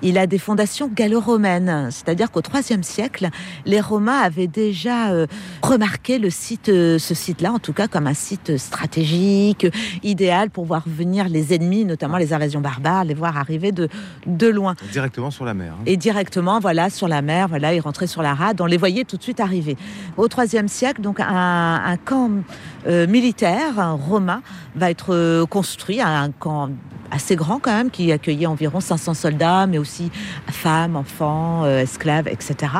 [0.03, 3.31] Il a des fondations gallo-romaines, c'est-à-dire qu'au IIIe siècle,
[3.65, 5.27] les Romains avaient déjà euh,
[5.63, 9.67] remarqué le site, euh, ce site-là, en tout cas comme un site stratégique,
[10.03, 13.89] idéal pour voir venir les ennemis, notamment les invasions barbares, les voir arriver de,
[14.27, 14.75] de loin.
[14.93, 15.73] Directement sur la mer.
[15.79, 15.83] hein.
[15.87, 19.05] Et directement, voilà, sur la mer, voilà, ils rentraient sur la rade, on les voyait
[19.05, 19.77] tout de suite arriver.
[20.17, 22.31] Au IIIe siècle, donc un, camp
[22.89, 24.43] euh, militaire romain
[24.75, 26.71] va être euh, construit, un camp
[27.11, 30.11] assez grand quand même, qui accueillait environ 500 soldats, mais aussi
[30.49, 32.73] femmes, enfants, euh, esclaves, etc.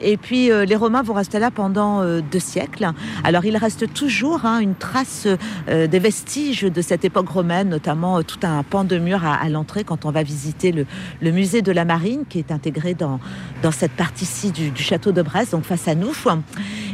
[0.00, 2.90] Et puis euh, les Romains vont rester là pendant euh, deux siècles.
[3.24, 5.26] Alors il reste toujours hein, une trace
[5.68, 10.04] des vestiges de cette époque romaine, notamment tout un pan de mur à, l'entrée quand
[10.04, 13.20] on va visiter le, musée de la marine qui est intégré dans,
[13.62, 16.12] dans cette partie-ci du château de Brest, donc face à nous.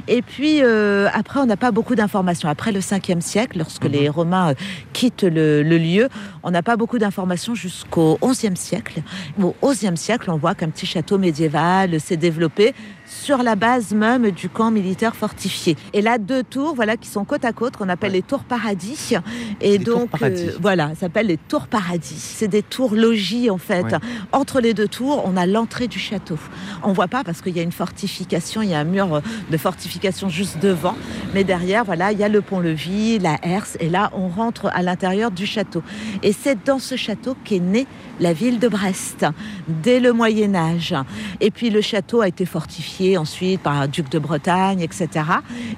[0.08, 2.48] Et puis euh, après, on n'a pas beaucoup d'informations.
[2.48, 4.54] Après le 5e siècle, lorsque les Romains euh,
[4.92, 6.08] quittent le, le lieu,
[6.42, 9.02] on n'a pas beaucoup d'informations jusqu'au 11e siècle.
[9.42, 12.74] Au 11e siècle, on voit qu'un petit château médiéval s'est développé
[13.06, 15.76] sur la base même du camp militaire fortifié.
[15.92, 19.14] Et là, deux tours, voilà, qui sont côte à côte, qu'on appelle les tours paradis.
[19.60, 20.48] Et donc, paradis.
[20.48, 22.18] euh, voilà, ça s'appelle les tours paradis.
[22.18, 23.82] C'est des tours logis, en fait.
[23.82, 23.98] Ouais.
[24.32, 26.38] Entre les deux tours, on a l'entrée du château.
[26.82, 29.56] On voit pas parce qu'il y a une fortification, il y a un mur de
[29.56, 30.96] fortification juste devant.
[31.34, 33.76] Mais derrière, voilà, il y a le pont-levis, la herse.
[33.80, 35.82] Et là, on rentre à l'intérieur du château.
[36.22, 37.86] Et c'est dans ce château qu'est née
[38.18, 39.26] la ville de Brest,
[39.68, 40.94] dès le Moyen-Âge.
[41.40, 45.08] Et puis le château a été fortifié ensuite par un duc de Bretagne, etc.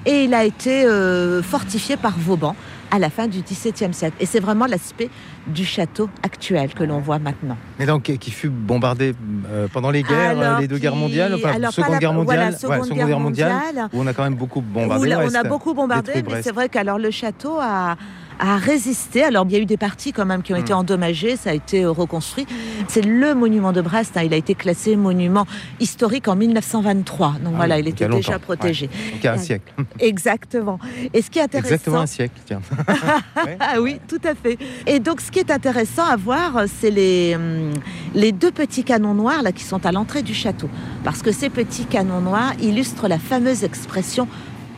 [0.05, 2.55] Et il a été euh, fortifié par Vauban
[2.91, 4.15] à la fin du XVIIe siècle.
[4.19, 5.09] Et c'est vraiment l'aspect
[5.45, 7.57] du château actuel que l'on voit maintenant.
[7.77, 9.13] Mais donc, qui- fut bombardé
[9.51, 12.37] euh, pendant les guerres, Alors, les deux guerres mondiales, enfin, alors, Seconde la- Guerre mondiale,
[12.37, 13.89] voilà, ouais, Seconde Guerre Guerre mondiale, mondiale.
[13.93, 15.03] où on a quand même beaucoup bombardé.
[15.05, 17.95] Où là, on a beaucoup bombardé, mais c'est vrai qu'alors le château a
[18.39, 19.23] a résisté.
[19.23, 20.77] Alors, il y a eu des parties quand même qui ont été Hmm.
[20.77, 22.45] endommagées, ça a été euh, reconstruit.
[22.87, 25.45] C'est le monument de Brest, hein, il a été classé monument
[25.79, 27.33] historique en 1923.
[27.43, 28.87] Donc Ah voilà, oui, il était déjà longtemps, protégé.
[28.87, 29.73] Donc, il y a un siècle.
[29.99, 30.79] Exactement.
[31.13, 31.73] Et ce qui est intéressant.
[31.73, 32.61] Exactement un siècle, tiens.
[33.59, 34.57] Ah oui, tout à fait.
[34.87, 37.73] Et donc, ce qui est intéressant à voir, c'est les, hum,
[38.15, 40.69] les deux petits canons noirs là, qui sont à l'entrée du château.
[41.03, 44.27] Parce que ces petits canons noirs illustrent la fameuse expression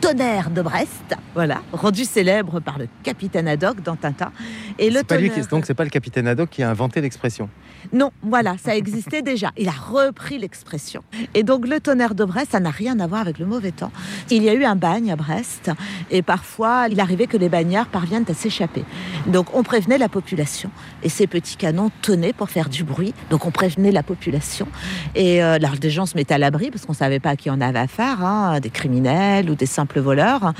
[0.02, 4.32] tonnerre de Brest, voilà, rendu célèbre par le capitaine Haddock dans Tintin.
[4.80, 6.68] Et le C'est pas lui qui, tonnerre- donc c'est pas le capitaine Haddock qui a
[6.68, 7.48] inventé l'expression.
[7.92, 9.52] non, voilà, ça existait déjà.
[9.56, 11.02] Il a repris l'expression.
[11.34, 13.92] Et donc le tonnerre de Brest, ça n'a rien à voir avec le mauvais temps.
[14.30, 15.70] Il y a eu un bagne à Brest
[16.10, 18.84] et parfois il arrivait que les bagnards parviennent à s'échapper.
[19.28, 20.70] Donc on prévenait la population
[21.04, 23.14] et ces petits canons tonnaient pour faire du bruit.
[23.30, 24.66] Donc on prévenait la population
[25.14, 27.50] et euh, alors des gens se mettaient à l'abri parce qu'on savait pas à qui
[27.50, 30.52] on avait affaire, hein, des criminels ou des simples voleurs.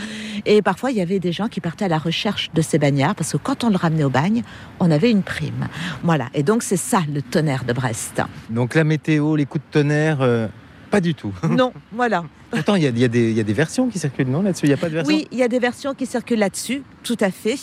[0.47, 3.15] Et parfois il y avait des gens qui partaient à la recherche de ces bagnards
[3.15, 4.43] parce que quand on le ramenait au bagne,
[4.81, 5.69] on avait une prime.
[6.03, 6.29] Voilà.
[6.35, 8.23] Et donc c'est ça le tonnerre de Brest.
[8.51, 10.49] Donc la météo, les coups de tonnerre, euh,
[10.91, 11.33] pas du tout.
[11.49, 12.25] Non, voilà.
[12.53, 14.67] Pourtant, il y a, y des- il y a des versions qui circulent, non Là-dessus,
[14.67, 15.15] il n'y a pas de version?
[15.17, 17.57] Oui, il y a des versions qui circulent là-dessus, tout à fait.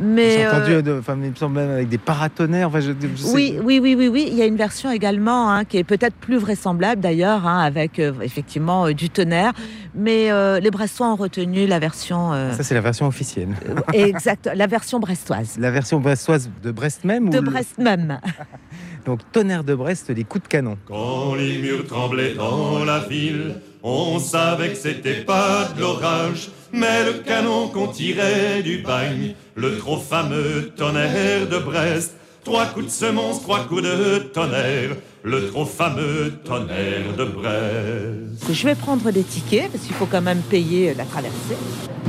[0.00, 2.68] Mais J'ai entendu, euh, de- enfin, il me semble même avec des paratonnerres.
[2.68, 4.28] Enfin, je- je sais- oui, oui, oui, oui, oui.
[4.30, 7.98] Il y a une version également hein, qui est peut-être plus vraisemblable d'ailleurs, hein, avec
[7.98, 9.52] euh, effectivement euh, du tonnerre.
[9.94, 13.48] Mais euh, les Brestois ont retenu la version euh, Ça, c'est la version officielle.
[13.92, 15.56] exact, la version brestoise.
[15.58, 18.20] La version brestoise de Brest même De ou Brest même.
[19.08, 20.76] Donc, tonnerre de Brest, les coups de canon.
[20.86, 27.06] Quand les murs tremblaient dans la ville, on savait que c'était pas de l'orage, mais
[27.06, 32.16] le canon qu'on tirait du bagne, le trop fameux tonnerre de Brest.
[32.44, 34.90] Trois coups de semonce, trois coups de tonnerre,
[35.22, 38.52] le trop fameux tonnerre de Brest.
[38.52, 41.56] Je vais prendre des tickets parce qu'il faut quand même payer la traversée.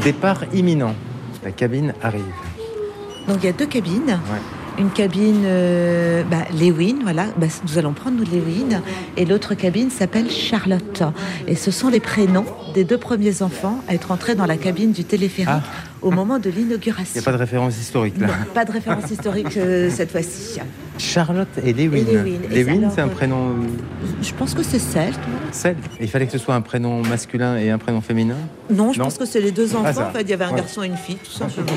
[0.04, 0.96] Départ imminent.
[1.46, 2.26] La cabine arrive.
[3.26, 4.20] Donc il y a deux cabines.
[4.30, 4.59] Ouais.
[4.80, 7.26] Une cabine euh, bah, Lewin, voilà.
[7.38, 8.82] Bah, nous allons prendre nous Lewin.
[9.18, 11.04] Et l'autre cabine s'appelle Charlotte.
[11.48, 14.94] Et ce sont les prénoms des deux premiers enfants à être entrés dans la cabine
[14.94, 15.50] du téléphérique
[16.02, 17.20] au moment de Il n'y l'inauguration.
[17.20, 18.28] a pas de référence historique là.
[18.28, 20.60] Non, pas de référence historique euh, cette fois-ci.
[20.98, 21.98] Charlotte et Lewin.
[21.98, 22.40] Et Lewin.
[22.50, 23.56] Lewin, c'est un euh, prénom
[24.22, 25.20] Je pense que c'est celte.
[25.52, 25.78] celte.
[26.00, 28.36] Il fallait que ce soit un prénom masculin et un prénom féminin?
[28.70, 29.06] Non, je Non.
[29.06, 29.84] pense que c'est les deux enfants.
[29.88, 30.08] Ah, ça.
[30.08, 30.58] en fait, il y avait un Ouais.
[30.62, 31.68] garçon et une fille, tout simplement.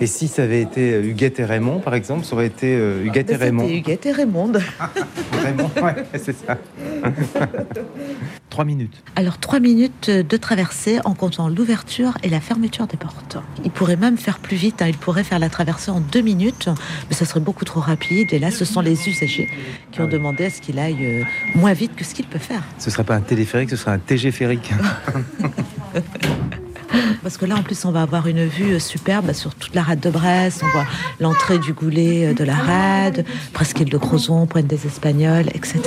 [0.00, 3.04] Et si ça avait été euh, Huguette et Raymond, par exemple, ça aurait été euh,
[3.04, 3.66] Huguette et Raymond.
[3.66, 4.52] Huguette et Raymond.
[5.42, 6.58] Raymond, ouais, c'est ça.
[8.50, 9.02] Trois minutes.
[9.16, 13.36] Alors, trois minutes de traversée en comptant l'ouverture et la fermeture des portes.
[13.64, 14.86] Il pourrait même faire plus vite, hein.
[14.88, 16.70] il pourrait faire la traversée en deux minutes,
[17.08, 18.32] mais ça serait beaucoup trop rapide.
[18.32, 19.48] Et là, ce sont les usagers
[19.92, 22.62] qui ont demandé à ce qu'il aille euh, moins vite que ce qu'il peut faire.
[22.78, 24.72] Ce serait pas un téléphérique, ce serait un TG férique.
[27.22, 29.82] Parce que là, en plus, on va avoir une vue euh, superbe sur toute la
[29.82, 30.62] rade de Brest.
[30.64, 30.86] On voit
[31.20, 35.80] l'entrée du goulet euh, de la rade, Presqu'île de Crozon, Pointe des Espagnols, etc.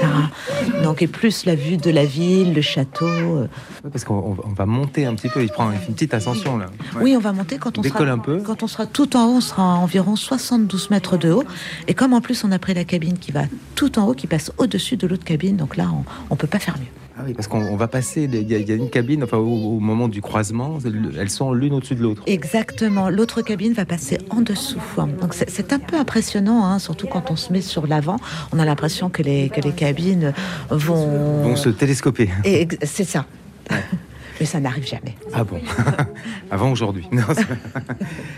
[0.83, 3.05] Donc, et plus la vue de la ville, le château.
[3.07, 3.47] euh.
[3.91, 6.67] Parce qu'on on- on va monter un petit peu, il prend une petite ascension là.
[6.95, 7.01] Ouais.
[7.03, 8.41] Oui, on va monter quand on Décolle sera un peu.
[8.41, 11.43] quand on sera tout en haut, on sera à environ 72 mètres de haut.
[11.87, 13.43] Et comme en plus on a pris la cabine qui va
[13.75, 16.59] tout en haut, qui passe au-dessus de l'autre cabine, donc là on, on peut pas
[16.59, 16.85] faire mieux.
[17.21, 19.25] Ah oui, parce qu'on on va passer, il y, a- il y a une cabine,
[19.25, 20.77] enfin au, au moment du croisement,
[21.19, 22.23] elles sont l'une au-dessus de l'autre.
[22.27, 23.09] Exactement.
[23.09, 24.79] L'autre cabine va passer en dessous.
[25.19, 28.15] Donc c'est- un peu impressionnant, hein, surtout quand on se met sur l'avant.
[28.53, 30.33] On a l'impression que les, que les cabines
[30.69, 31.41] vont.
[31.43, 32.29] Vont se télescoper.
[32.83, 33.25] C'est ça.
[34.39, 35.15] Mais ça n'arrive jamais.
[35.33, 35.59] Ah bon?
[36.51, 37.07] Avant aujourd'hui.
[37.11, 37.23] Non,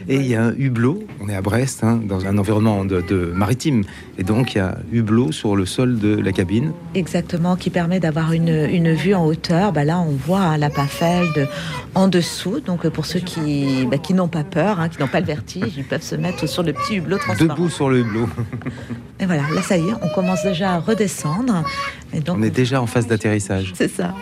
[0.07, 3.01] Et il y a un hublot, on est à Brest, hein, dans un environnement de,
[3.01, 3.83] de maritime.
[4.17, 6.71] Et donc il y a hublot sur le sol de la cabine.
[6.95, 9.71] Exactement, qui permet d'avoir une, une vue en hauteur.
[9.71, 11.47] Bah là, on voit hein, la Pafeld
[11.95, 12.59] en dessous.
[12.59, 15.73] Donc, pour ceux qui, bah, qui n'ont pas peur, hein, qui n'ont pas le vertige,
[15.77, 17.53] ils peuvent se mettre sur le petit hublot transparent.
[17.53, 18.27] Debout sur le hublot.
[19.19, 21.63] Et voilà, là, ça y est, on commence déjà à redescendre.
[22.13, 23.71] Et donc, On est déjà en phase d'atterrissage.
[23.75, 24.13] C'est ça.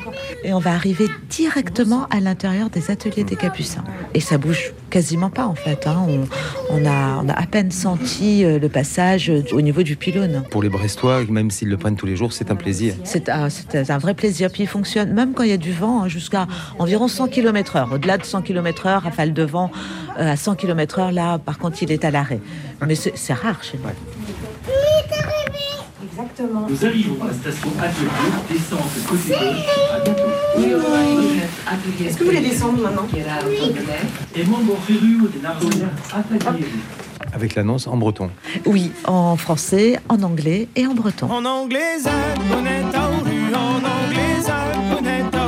[0.44, 3.84] Et on va arriver directement à l'intérieur des ateliers des Capucins.
[4.14, 5.88] Et ça bouge quasiment pas en fait.
[5.88, 6.06] hein.
[6.08, 6.28] On,
[6.70, 10.44] on a, on a à peine senti euh, le passage euh, au niveau du pylône.
[10.52, 12.94] Pour les Brestois, même s'ils le prennent tous les jours, c'est un plaisir.
[13.04, 14.52] C'est un, vrai plaisir.
[14.52, 16.48] Puis il fonctionne même quand il y a du vent, hein, jusqu'à
[16.78, 17.94] environ 100 km/h.
[17.94, 19.72] Au-delà de 100 km/h, rafale de vent
[20.20, 22.40] euh, à 100 km/h, là, par contre, il est à l'arrêt.
[22.86, 23.90] Mais c'est c'est rare chez nous.
[26.20, 26.68] Exactement.
[26.70, 28.10] Nous arrivons à la station Atelier,
[28.50, 29.66] descente côté gauche.
[29.94, 30.24] À bientôt.
[32.06, 33.08] Est-ce que vous voulez descendre maintenant
[34.36, 36.66] Et Mambo Ferru de Narbonne, Atelier.
[37.32, 38.32] Avec l'annonce en breton.
[38.66, 41.30] Oui, en français, en anglais et en breton.
[41.32, 41.98] En anglais,
[42.52, 43.54] on est à rue.
[43.54, 45.39] En anglais,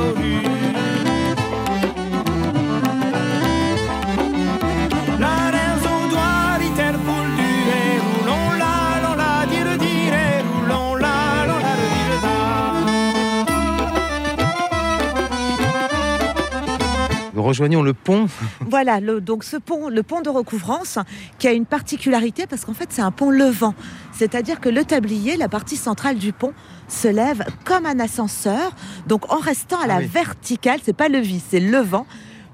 [17.52, 18.26] rejoignons le pont.
[18.68, 20.98] Voilà, le- donc ce pont, le pont de recouvrance,
[21.38, 23.74] qui a une particularité parce qu'en fait c'est un pont levant.
[24.12, 26.52] C'est-à-dire que le tablier, la partie centrale du pont,
[26.88, 28.74] se lève comme un ascenseur,
[29.06, 30.06] donc en restant à la Ah oui.
[30.06, 32.06] verticale, c'est pas levis, c'est levant,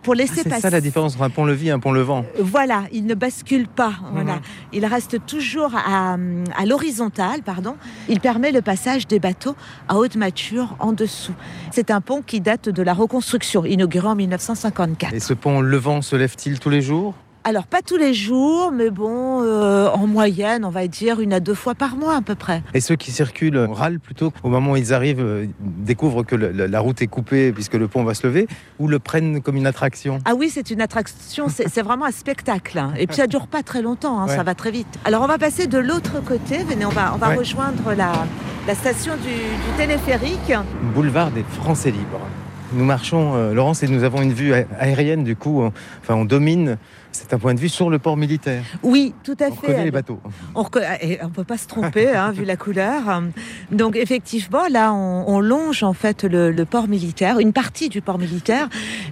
[0.08, 2.24] pour laisser Ah, C'est ça la différence entre un pont-levis et un pont-levant.
[2.40, 3.92] Voilà, il ne bascule pas.
[4.12, 4.36] Voilà.
[4.36, 4.40] Mhm.
[4.72, 6.16] Il reste toujours à,
[6.56, 7.76] à l'horizontale, pardon.
[8.08, 9.54] Il permet le passage des bateaux
[9.86, 11.34] à haute mature en dessous.
[11.72, 15.12] C'est un pont qui date de la reconstruction, inauguré en 1954.
[15.12, 17.14] Et ce pont levant se lève-t-il tous les jours?
[17.48, 21.40] Alors, pas tous les jours, mais bon, euh, en moyenne, on va dire une à
[21.40, 22.62] deux fois par mois à peu près.
[22.74, 26.50] Et ceux qui circulent râlent plutôt au moment où ils arrivent, euh, découvrent que le-
[26.66, 29.66] la, route est coupée puisque le pont va se lever, ou le prennent comme une
[29.66, 30.18] attraction?
[30.26, 32.78] Ah oui, c'est une attraction, c'est vraiment un spectacle.
[32.78, 32.92] hein.
[32.98, 34.36] Et puis ça dure pas très longtemps, hein, Ouais.
[34.36, 34.98] ça va très vite.
[35.06, 37.36] Alors on va passer de l'autre côté, venez, on va, on va Ouais.
[37.36, 38.12] rejoindre la,
[38.66, 40.52] la station du, du téléphérique.
[40.94, 42.20] Boulevard des Français libres.
[42.74, 46.26] Nous marchons, euh, Laurence, et nous avons une vue aérienne, du coup, on- enfin on
[46.26, 46.76] domine,
[47.12, 48.62] c'est un point de vue sur le port militaire.
[48.82, 49.66] Oui, tout à On fait.
[49.68, 50.20] reconnaît les bateaux.
[50.54, 53.22] On ne peut pas se tromper, hein, vu la couleur.
[53.72, 58.00] Donc effectivement, là, on, on longe en fait le, le port militaire, une partie du
[58.02, 58.68] port militaire,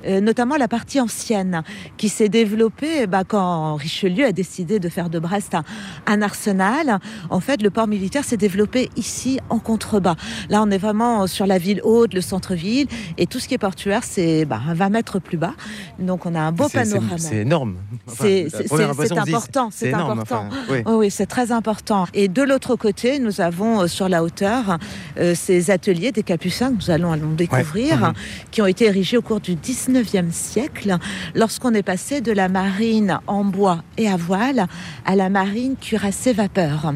[0.06, 1.62] euh, notamment la partie ancienne,
[1.96, 5.64] qui s'est développée bah, quand Richelieu a décidé de faire de Brest un,
[6.06, 6.98] un arsenal.
[7.30, 10.16] En fait, le port militaire s'est développé ici en contrebas.
[10.48, 12.86] Là, on est vraiment sur la ville haute, le centre-ville,
[13.18, 15.54] et tout ce qui est portuaire, c'est bah, 20 mètres plus bas.
[15.98, 17.18] Donc on a un beau panorama.
[17.18, 17.76] C'est énorme.
[18.08, 20.48] Enfin, C'est important, c'est important.
[20.48, 20.78] enfin, oui.
[20.86, 22.06] Oui, c'est très important.
[22.14, 24.78] Et de l'autre côté, nous avons euh, sur la hauteur
[25.18, 28.08] euh, ces ateliers des Capucins que nous allons, allons découvrir, Ouais.
[28.08, 28.14] Mhm.
[28.50, 30.96] qui ont été érigés au cours du 19e siècle,
[31.34, 34.66] lorsqu'on est passé de la marine en bois et à voile
[35.04, 36.92] à la marine cuirassée vapeur.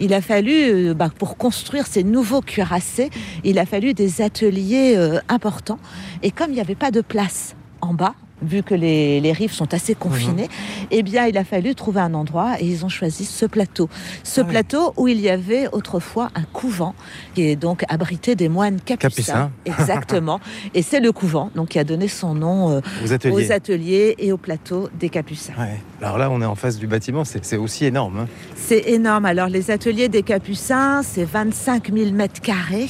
[0.00, 0.52] Il a fallu,
[0.90, 3.10] euh, bah, pour construire ces nouveaux cuirassés,
[3.44, 4.96] il a fallu des ateliers
[5.28, 5.78] importants.
[6.22, 9.52] Et comme il n'y avait pas de place en bas, vu que les, les rives
[9.52, 10.48] sont assez confinées,
[10.90, 13.88] eh bien, il a fallu trouver un endroit et ils ont choisi ce plateau.
[14.24, 16.94] Ce plateau où il y avait autrefois un couvent
[17.34, 19.08] qui est donc abrité des moines capucins.
[19.08, 19.50] Capucins.
[19.66, 20.40] Exactement.
[20.74, 23.34] et c'est le couvent donc qui a donné son nom euh, Aux ateliers.
[23.48, 25.54] aux ateliers et au plateau des capucins.
[25.58, 25.80] Ouais.
[26.00, 28.18] Alors là, on est en face du bâtiment, c'est aussi énorme.
[28.20, 28.26] hein.
[28.54, 29.24] C'est énorme.
[29.24, 32.86] Alors, les ateliers des Capucins, c'est 25 000 mètres carrés,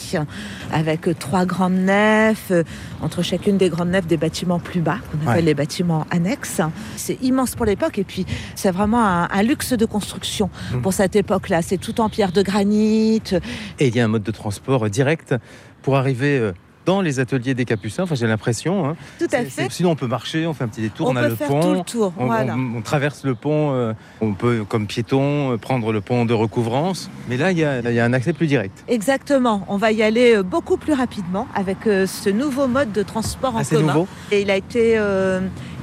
[0.73, 2.65] avec trois grandes nefs, euh,
[3.01, 5.47] entre chacune des grandes nefs, des bâtiments plus bas, qu'on appelle Ouais.
[5.47, 6.61] les bâtiments annexes.
[6.97, 10.83] C'est immense pour l'époque, et puis c'est vraiment un, un luxe de construction Mm.
[10.83, 11.63] pour cette époque-là.
[11.63, 13.23] C'est tout en pierre de granit.
[13.79, 15.35] Et il y a un mode de transport euh, direct
[15.81, 16.53] pour arriver euh,
[16.89, 18.05] dans les ateliers des Capucins.
[18.05, 18.89] Enfin, j'ai l'impression.
[18.89, 18.97] hein.
[19.19, 19.71] Tout à fait.
[19.71, 21.49] Sinon, on peut marcher, on fait un petit détour, On on, a peut le faire
[21.49, 21.61] pont.
[21.61, 22.55] tout le tour, On, voilà.
[22.57, 26.33] on- on traverse le pont, euh, on peut, comme piéton, euh, prendre le pont de
[26.33, 27.11] recouvrance.
[27.29, 28.85] Mais là, il y a, il y a un accès plus direct.
[28.89, 29.65] Exactement.
[29.69, 33.59] On va y aller euh, beaucoup plus rapidement avec ce nouveau mode de transport en
[33.61, 33.93] Ah, commun.
[33.93, 34.09] nouveau?
[34.33, 34.99] Et il a été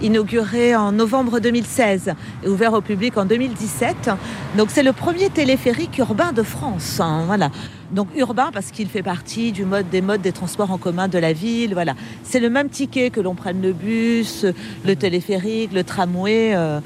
[0.01, 4.09] inauguré en novembre 2016 et ouvert au public en 2017.
[4.57, 6.99] Donc c'est le premier téléphérique urbain de France.
[6.99, 7.49] hein, voilà.
[7.91, 11.17] Donc urbain parce qu'il fait partie du mode des modes des transports en commun de
[11.17, 11.73] la ville.
[11.73, 11.93] Voilà.
[12.23, 14.45] C'est le même ticket que l'on prenne le bus,
[14.85, 16.53] le téléphérique, le tramway.
[16.55, 16.79] euh,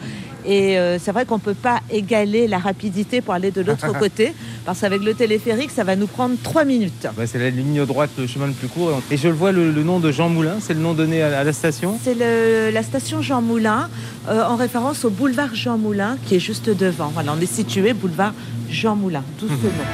[0.46, 3.92] et euh, c'est vrai qu'on ne peut pas égaler la rapidité pour aller de l'autre
[4.00, 4.34] côté,
[4.66, 7.08] parce qu'avec le téléphérique, ça va nous prendre trois minutes.
[7.18, 9.02] Ouais, c'est la ligne droite, le chemin le plus court.
[9.12, 11.40] Et je le vois, le, le nom de Jean Moulin, c'est le nom donné à,
[11.40, 11.98] à la station?
[12.04, 12.16] C'est
[12.72, 13.90] la station Jean Moulin,
[14.30, 17.08] euh, en référence au boulevard Jean Moulin, qui est juste devant.
[17.14, 18.34] Voilà, on est situé boulevard
[18.70, 19.88] Jean Moulin, d'où ce nom.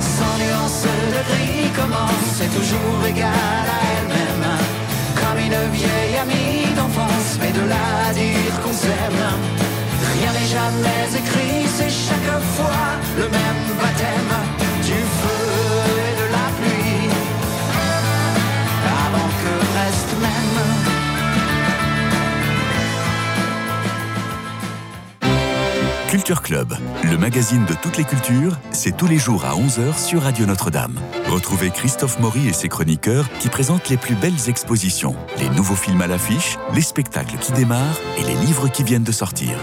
[0.00, 4.47] Sans nuance de gris commence, c'est toujours égal à elle-même.
[5.48, 9.24] Une vieille amie d'enfance, mais de là à dire qu'on s'aime.
[10.12, 14.57] Rien n'est jamais écrit, c'est chaque fois le même baptême.
[26.28, 30.24] Culture Club, le magazine de toutes les cultures, c'est tous les jours à 11h sur
[30.24, 31.00] Radio Notre-Dame.
[31.26, 36.02] Retrouvez Christophe Maury et ses chroniqueurs qui présentent les plus belles expositions, les nouveaux films
[36.02, 39.58] à l'affiche, les spectacles qui démarrent et les livres qui viennent de sortir.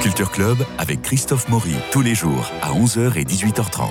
[0.00, 3.90] Culture Club avec Christophe Maury tous les jours à 11h et 18h30.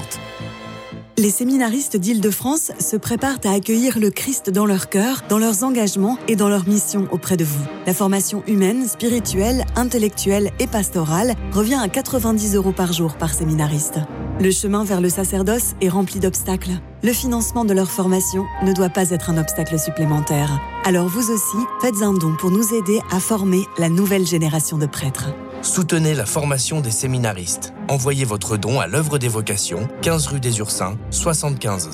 [1.19, 6.19] Les séminaristes d'Île-de-France se préparent à accueillir le Christ dans leur cœur, dans leurs engagements
[6.27, 7.63] et dans leur mission auprès de vous.
[7.87, 13.97] La formation humaine, spirituelle, intellectuelle et pastorale revient à 90 euros par jour par séminariste.
[14.39, 16.79] Le chemin vers le sacerdoce est rempli d'obstacles.
[17.01, 20.61] Le financement de leur formation ne doit pas être un obstacle supplémentaire.
[20.85, 24.85] Alors vous aussi, faites un don pour nous aider à former la nouvelle génération de
[24.85, 25.33] prêtres.
[25.61, 27.73] Soutenez la formation des séminaristes.
[27.89, 31.89] Envoyez votre don à l'œuvre des vocations, 15 rue des Ursins, 75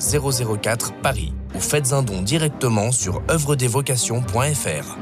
[0.60, 1.32] 004 Paris.
[1.54, 4.96] Ou faites un don directement sur œuvredesvocations.fr.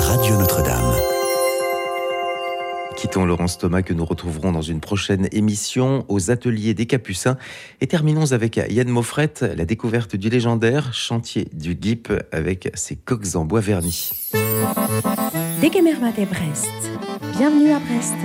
[0.00, 1.03] Radio Notre-Dame.
[3.04, 7.36] Quittons Laurence Thomas que nous retrouverons dans une prochaine émission aux ateliers des Capucins.
[7.82, 13.34] Et terminons avec Yann Moffrette, la découverte du légendaire chantier du GIP avec ses coques
[13.34, 14.10] en bois vernis.
[16.24, 16.70] Brest.
[17.36, 18.16] Bienvenue à Brest.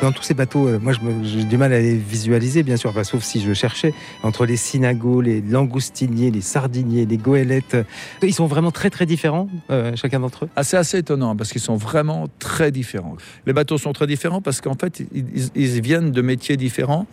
[0.00, 0.92] Dans tous ces bateaux, euh, moi
[1.24, 3.92] j'ai du mal à les visualiser, bien sûr, enfin, sauf si je cherchais
[4.22, 7.74] entre les synagos, les langoustiniers, les sardiniers, les goélettes.
[7.74, 7.82] euh,
[8.22, 10.48] Ils sont vraiment très très différents, euh, chacun d'entre eux.
[10.54, 13.16] Ah, c'est assez étonnant parce qu'ils sont vraiment très différents.
[13.44, 17.06] Les bateaux sont très différents parce qu'en fait, ils, viennent de métiers différents.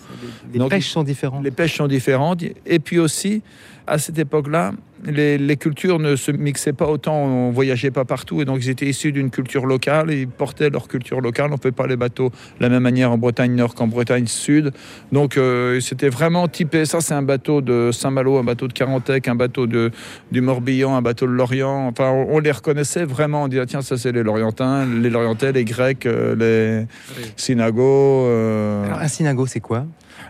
[0.53, 1.43] Les Donc, pêches sont différentes.
[1.43, 2.43] Les pêches sont différentes.
[2.67, 3.41] Et puis aussi,
[3.87, 4.73] à cette époque-là,
[5.07, 8.69] les, les cultures ne se mixaient pas autant, on voyageait pas partout, et donc ils
[8.69, 11.51] étaient issus d'une culture locale, et ils portaient leur culture locale.
[11.51, 14.25] On ne fait pas les bateaux de la même manière en Bretagne Nord qu'en Bretagne
[14.25, 14.71] Sud.
[15.11, 16.85] Donc euh, c'était vraiment typé.
[16.85, 19.91] Ça, c'est un bateau de Saint-Malo, un bateau de Carantec, un bateau de,
[20.31, 21.87] du Morbihan, un bateau de Lorient.
[21.87, 23.43] Enfin, on, on les reconnaissait vraiment.
[23.43, 26.87] On disait, tiens, ça, c'est les Lorientins, les Lorientais, les Grecs, euh, les
[27.35, 28.25] Synagos.
[28.27, 29.85] euh, Alors, un synago, c'est quoi?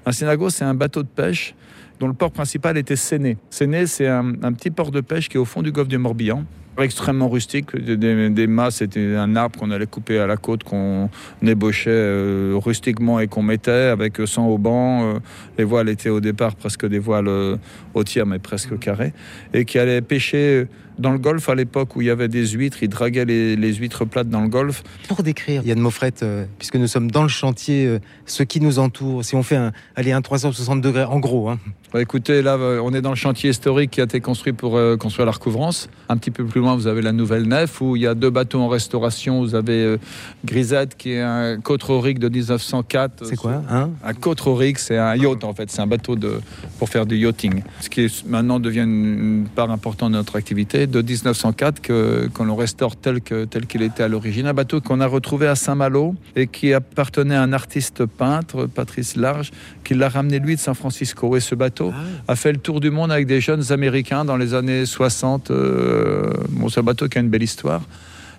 [0.05, 1.55] Un synago, c'est un bateau de pêche
[1.99, 3.37] dont le port principal était Séné.
[3.49, 6.43] Séné, c'est un, petit port de pêche qui est au fond du golfe du Morbihan.
[6.77, 7.95] Extrêmement rustique, des,
[8.29, 11.09] des- mâts, c'était un arbre qu'on allait couper à la côte, qu'on
[11.41, 15.03] ébauchait euh, rustiquement et qu'on mettait avec 100 haubans.
[15.03, 15.19] Euh,
[15.57, 17.55] les voiles étaient au départ presque des voiles euh,
[17.93, 19.13] hautières, mais presque carrées,
[19.53, 20.67] et qui allait pêcher
[20.97, 23.73] Dans le golfe, à l'époque où il y avait des huîtres, ils draguaient les, les
[23.73, 24.83] huîtres plates dans le golfe.
[25.07, 28.79] Pour décrire, Yann Moffret, euh, puisque nous sommes dans le chantier, euh, ce qui nous
[28.79, 31.59] entoure, si on fait un, allez, un 360 degrés, en gros, hein.
[31.95, 34.75] Bah, écoutez, là, euh, on est dans le chantier historique qui a été construit pour
[34.75, 35.87] euh, construire la recouvrance.
[36.09, 38.29] Un petit peu plus loin, vous avez la nouvelle nef où il y a deux
[38.29, 39.39] bateaux en restauration.
[39.39, 39.97] Vous avez euh,
[40.43, 43.25] Grisette qui est un côte-roric de 1904.
[43.25, 43.91] C'est quoi hein?
[44.03, 45.71] Un côte-roric, c'est un yacht en fait.
[45.71, 46.41] C'est un bateau de,
[46.79, 47.63] pour faire du yachting.
[47.79, 50.84] Ce qui est, maintenant devient une, une part importante de notre activité.
[50.87, 54.47] De 1904, que, le restaure tel, que, tel qu'il était à l'origine.
[54.47, 59.15] Un bateau qu'on a retrouvé à Saint-Malo et qui appartenait à un artiste peintre, Patrice
[59.15, 59.51] Large,
[59.83, 61.35] qui l'a ramené lui de San Francisco.
[61.35, 61.93] Et ce bateau
[62.27, 65.51] a fait le tour du monde avec des jeunes américains dans les années 60.
[65.51, 67.81] Euh, bon, c'est un bateau qui a une belle histoire.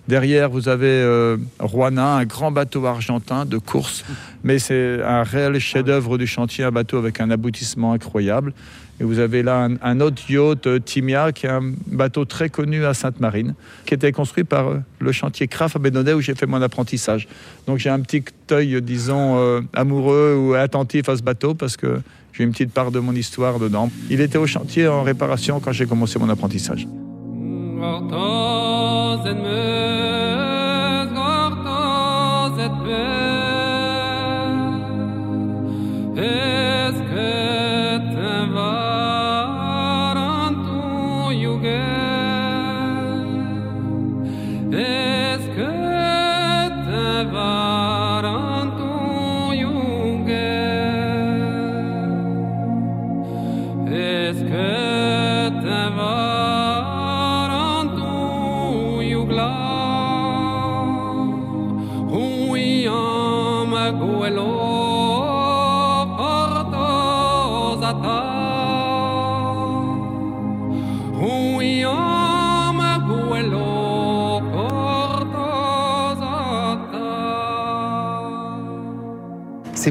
[0.07, 4.05] Derrière, vous avez euh, Ruana, un grand bateau argentin de course,
[4.43, 8.53] mais c'est un réel chef-d'œuvre du chantier, un bateau avec un aboutissement incroyable.
[8.99, 12.83] Et vous avez là un, autre yacht, euh, Timia, qui est un bateau très connu
[12.83, 13.53] à Sainte-Marine,
[13.85, 17.27] qui était construit par euh, le chantier Craft à Bénodet où j'ai fait mon apprentissage.
[17.67, 21.99] Donc j'ai un petit œil, disons, euh, amoureux ou attentif à ce bateau parce que
[22.33, 23.91] j'ai une petite part de mon histoire dedans.
[24.09, 26.87] Il était au chantier en réparation quand j'ai commencé mon apprentissage.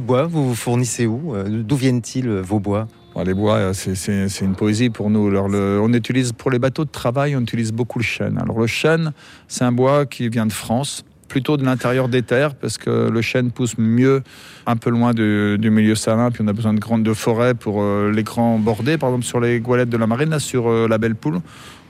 [0.07, 2.87] Bois, vous vous fournissez où Euh, D'où viennent-ils euh, vos bois?
[3.25, 5.35] Les bois, euh, c'est- une poésie pour nous.
[5.37, 8.39] On utilise pour les bateaux de travail, on utilise beaucoup le chêne.
[8.39, 9.13] Alors le chêne,
[9.49, 13.23] c'est un bois qui vient de France, plutôt de l'intérieur des terres, parce que le
[13.23, 14.23] chêne pousse mieux
[14.67, 17.81] un peu loin du, milieu salin, puis on a besoin de grandes de forêts pour
[17.81, 18.61] euh, les grands.
[18.63, 18.75] Par
[19.09, 21.41] exemple, sur les goélettes de la marine, là, sur la Belle Poule,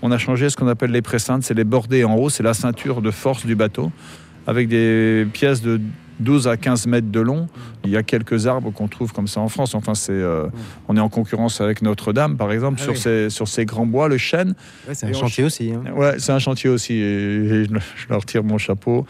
[0.03, 2.55] on a changé ce qu'on appelle les presseintes, c'est les bordés en haut, c'est la
[2.55, 3.91] ceinture de force du bateau,
[4.47, 5.81] avec des pièces de
[6.21, 7.47] 12 à 15 mètres de long.
[7.85, 9.75] Il y a quelques arbres qu'on trouve comme ça en France.
[9.75, 10.47] Enfin, c'est, euh,
[10.89, 12.99] on est en concurrence avec Notre-Dame, par exemple, Ah sur, oui.
[12.99, 14.55] ces, sur ces grands bois, le chêne.
[14.89, 15.73] Ouais, C'est un on chantier ch- aussi.
[15.73, 15.93] hein.
[15.95, 17.67] Ouais, c'est un chantier aussi, je
[18.09, 19.07] leur tire mon chapeau.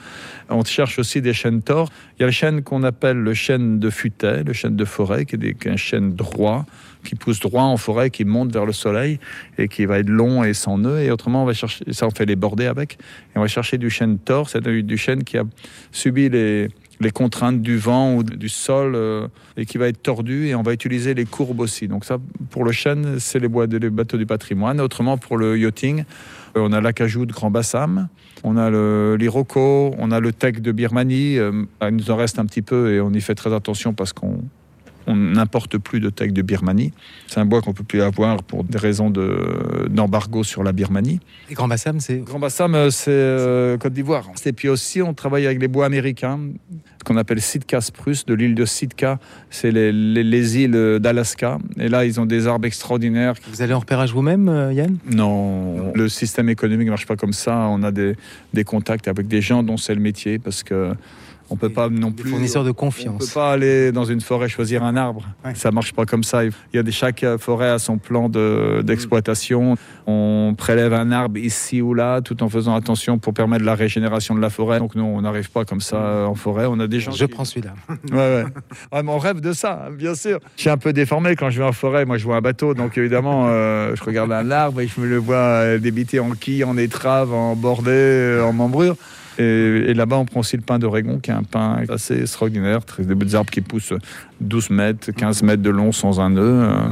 [0.48, 1.90] On cherche aussi des chênes tors.
[2.16, 5.24] Il y a le chêne qu'on appelle le chêne de futet, le chêne de forêt,
[5.24, 6.64] qui est, un chêne droit,
[7.04, 9.18] qui pousse droit en forêt, qui monte vers le soleil,
[9.58, 11.00] et qui va être long et sans nœud.
[11.00, 12.94] Et autrement, on va chercher, ça on fait les bordés avec,
[13.34, 15.44] et on va chercher du chêne tors, c'est du chêne qui a
[15.90, 20.54] subi les contraintes du vent ou du sol euh, et qui va être tordu et
[20.54, 21.88] on va utiliser les courbes aussi.
[21.88, 22.18] Donc ça,
[22.50, 24.80] pour le chêne, c'est les bois des bateaux du patrimoine.
[24.80, 26.04] Autrement, pour le yachting,
[26.56, 28.08] on a l'acajou de Grand Bassam,
[28.44, 28.70] on a
[29.16, 31.38] l'iroko, on a le teck de Birmanie.
[31.38, 34.12] Euh, il nous en reste un petit peu et on y fait très attention parce
[34.12, 34.38] qu'on
[35.06, 36.92] on n'importe plus de teck de Birmanie.
[37.26, 41.20] C'est un bois qu'on peut plus avoir pour des raisons de- d'embargo sur la Birmanie.
[41.50, 42.18] Et Grand Bassam, c'est.
[42.18, 44.28] Grand Bassam, euh, c'est euh, Côte d'Ivoire.
[44.44, 46.38] Et puis aussi, on travaille avec les bois américains,
[47.04, 49.18] qu'on appelle Sitka spruce, de l'île de Sitka.
[49.50, 51.58] C'est les, les- les îles d'Alaska.
[51.78, 53.34] Et là, ils ont des arbres extraordinaires.
[53.48, 54.96] Vous allez en repérage vous-même, euh, Yann?
[55.10, 57.66] Non, le système économique ne marche pas comme ça.
[57.70, 58.16] On a des,
[58.54, 60.92] des contacts avec des gens dont c'est le métier parce que
[61.50, 62.30] on peut pas non plus.
[62.30, 63.18] fournisseurs de On confiance.
[63.26, 65.26] peut pas aller dans une forêt choisir un arbre.
[65.54, 66.44] Ça marche pas comme ça.
[66.44, 69.76] Il y a des, chaque forêt a son plan de- d'exploitation.
[70.06, 74.34] On prélève un arbre ici ou là, tout en faisant attention pour permettre la régénération
[74.34, 74.78] de la forêt.
[74.78, 76.66] Donc non, on n'arrive pas comme ça euh, en forêt.
[76.68, 77.12] On a des gens.
[77.12, 77.74] Je qui- prends celui-là.
[78.12, 78.44] Ouais, ouais.
[78.92, 80.38] Ouais, mais on rêve de ça, bien sûr.
[80.56, 82.04] Je suis un peu déformé quand je vais en forêt.
[82.04, 85.06] Moi, je vois un bateau, donc évidemment, euh, je regarde un arbre et je me
[85.06, 88.96] le vois débiter en quille, en étrave, en bordée, en membrure.
[89.38, 92.84] Et, là-bas, on prend aussi le pin d'Oregon, qui est un pin assez extraordinaire.
[92.84, 93.92] Très, des arbres qui poussent
[94.40, 96.42] 12 mètres, 15 mètres de long sans un nœud.
[96.42, 96.88] euh.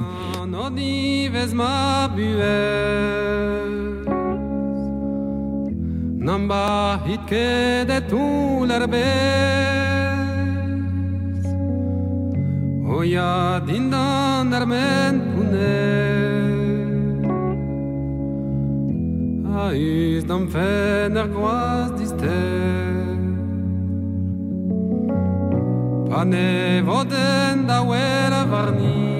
[6.24, 8.96] Namba hitke de tu larbes
[12.88, 14.48] Oya dindan
[20.54, 21.93] pune guas
[22.24, 22.54] diste
[26.10, 29.13] Pane voden da wera varni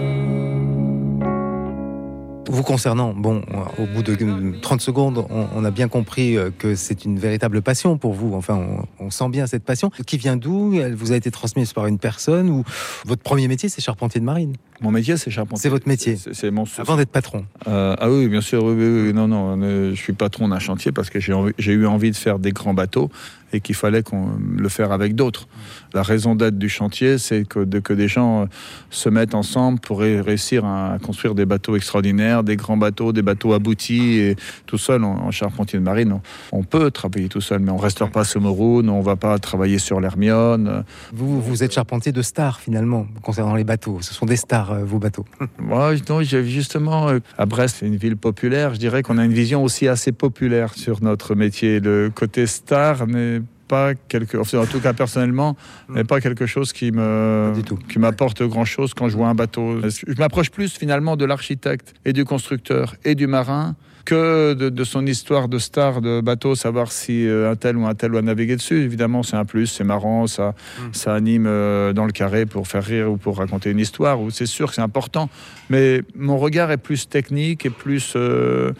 [2.54, 3.42] Vous concernant, bon,
[3.78, 4.16] au bout de
[4.60, 8.32] 30 secondes, on, on a bien compris euh, que c'est une véritable passion pour vous.
[8.34, 9.90] Enfin, on, on sent bien cette passion.
[10.06, 10.72] Qui vient d'où?
[10.74, 12.62] Elle vous a été transmise par une personne ou
[13.06, 14.54] votre premier métier, c'est charpentier de marine?
[14.80, 15.62] Mon métier, c'est charpentier.
[15.62, 19.02] C'est votre métier C'est mon Avant d'être patron Euh, ah oui, bien sûr, oui, oui,
[19.06, 19.12] oui.
[19.12, 22.52] non, non, je suis patron d'un chantier parce que j'ai eu envie de faire des
[22.52, 23.10] grands bateaux
[23.54, 25.46] et qu'il fallait qu'on le faire avec d'autres.
[25.94, 28.46] La raison d'être du chantier, c'est que, de- que des gens euh,
[28.90, 33.22] se mettent ensemble pour ré- réussir à construire des bateaux extraordinaires, des grands bateaux, des
[33.22, 34.36] bateaux aboutis, et
[34.66, 37.76] tout seul, en, en charpentier de marine, on, on peut travailler tout seul, mais on
[37.76, 40.84] reste pas sur Moroun, on va pas travailler sur l'Hermione.
[41.12, 43.98] Vous, vous êtes charpentier de stars finalement, concernant les bateaux.
[44.00, 45.24] Ce sont des stars, euh, vos bateaux.
[45.58, 48.74] Moi, non, justement, euh, à Brest, c'est une ville populaire.
[48.74, 51.78] Je dirais qu'on a une vision aussi assez populaire sur notre métier.
[51.80, 55.56] Le côté star n'est pas quelque, enfin, en tout cas personnellement,
[55.88, 57.52] n'est pas quelque chose qui me,
[57.88, 59.80] qui m'apporte grand chose quand je vois un bateau.
[59.82, 64.84] Je m'approche plus finalement de l'architecte et du constructeur et du marin que de, de
[64.84, 68.22] son histoire de star de bateau, savoir si euh, un tel ou un tel doit
[68.22, 68.82] naviguer dessus.
[68.82, 70.54] Évidemment, c'est un plus, c'est marrant, ça,
[70.92, 74.20] ça anime euh, dans le carré pour faire rire ou pour raconter une histoire.
[74.20, 75.30] Ou c'est sûr que c'est important,
[75.70, 78.72] mais mon regard est plus technique et plus euh,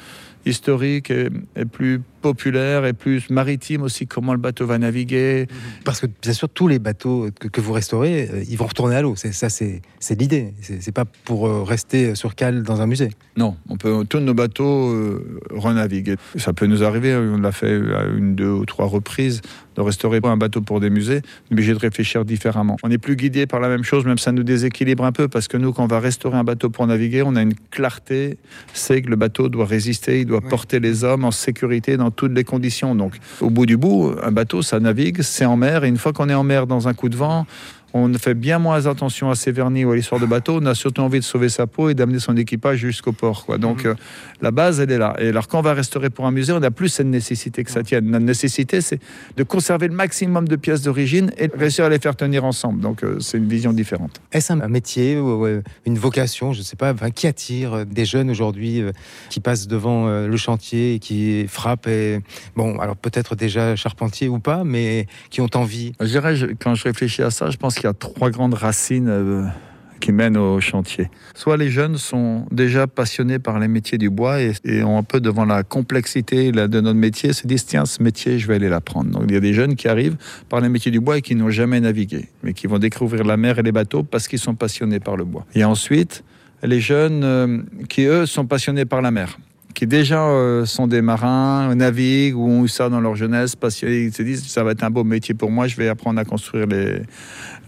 [0.45, 4.07] historique et, et plus populaire et plus maritime aussi.
[4.07, 5.47] Comment le bateau va naviguer.
[5.85, 8.97] Parce que bien sûr, tous les bateaux que, que vous restaurez, euh, ils vont retourner
[8.97, 9.14] à l'eau.
[9.14, 9.83] C'est ça, c'est
[10.18, 10.55] l'idée.
[10.81, 13.11] C'est pas pour euh, rester sur cale dans un musée.
[13.37, 16.16] Non, on peut tous nos bateaux euh, renaviguer.
[16.37, 19.43] Ça peut nous arriver, on l'a fait à une, deux ou trois reprises,
[19.77, 22.77] de restaurer un bateau pour des musées, est obligé de réfléchir différemment.
[22.83, 25.49] On n'est plus guidé par la même chose, même ça nous déséquilibre un peu, parce
[25.49, 28.39] que nous, quand on va restaurer un bateau pour naviguer, on a une clarté,
[28.72, 32.33] c'est que le bateau doit résister, il doit porter les hommes en sécurité dans toutes
[32.33, 32.95] les conditions.
[32.95, 36.12] Donc, au bout du bout, un bateau, ça navigue, c'est en mer, et une fois
[36.12, 37.47] qu'on est en mer dans un coup de vent,
[37.97, 40.59] on fait bien moins attention à ses vernis ou à l'histoire de bateau.
[40.61, 43.47] On a surtout envie de sauver sa peau et d'amener son équipage jusqu'au port.
[43.47, 43.57] Quoi.
[43.57, 43.95] Donc euh,
[44.42, 45.14] la base, elle est là.
[45.20, 47.70] Et alors quand on va restaurer pour un musée, on n'a plus cette nécessité que
[47.70, 48.11] ça tienne.
[48.11, 48.99] Notre nécessité, c'est
[49.36, 52.80] de conserver le maximum de pièces d'origine et de réussir à les faire tenir ensemble.
[52.80, 54.20] Donc euh, c'est une vision différente.
[54.32, 58.05] Est-ce un métier ou euh, une vocation, je ne sais pas, enfin, qui attire des
[58.05, 58.90] jeunes aujourd'hui euh,
[59.30, 62.20] qui passent devant le chantier et qui frappent et,
[62.57, 65.92] Bon, alors peut-être déjà charpentier ou pas, mais qui ont envie?
[66.01, 68.55] Je dirais, je- quand je réfléchis à ça, je pense qu'il y a trois grandes
[68.55, 69.45] racines euh,
[70.01, 71.11] qui mènent au chantier.
[71.35, 75.20] Soit les jeunes sont déjà passionnés par les métiers du bois et, ont un peu
[75.20, 79.11] devant la complexité de notre métier, se disent tiens, ce métier, je vais aller l'apprendre.
[79.11, 80.16] Donc il y a des jeunes qui arrivent
[80.49, 83.37] par les métiers du bois et qui n'ont jamais navigué, mais qui vont découvrir la
[83.37, 85.47] mer et les bateaux parce qu'ils sont passionnés par le bois.
[85.55, 86.22] Et ensuite,
[86.62, 87.59] les jeunes euh,
[87.89, 89.39] qui, eux, sont passionnés par la mer
[89.75, 94.03] qui déjà euh, sont des marins, naviguent ou ont eu ça dans leur jeunesse, passionnés,
[94.05, 96.25] ils se disent ça va être un beau métier pour moi, je vais apprendre à
[96.25, 97.01] construire les,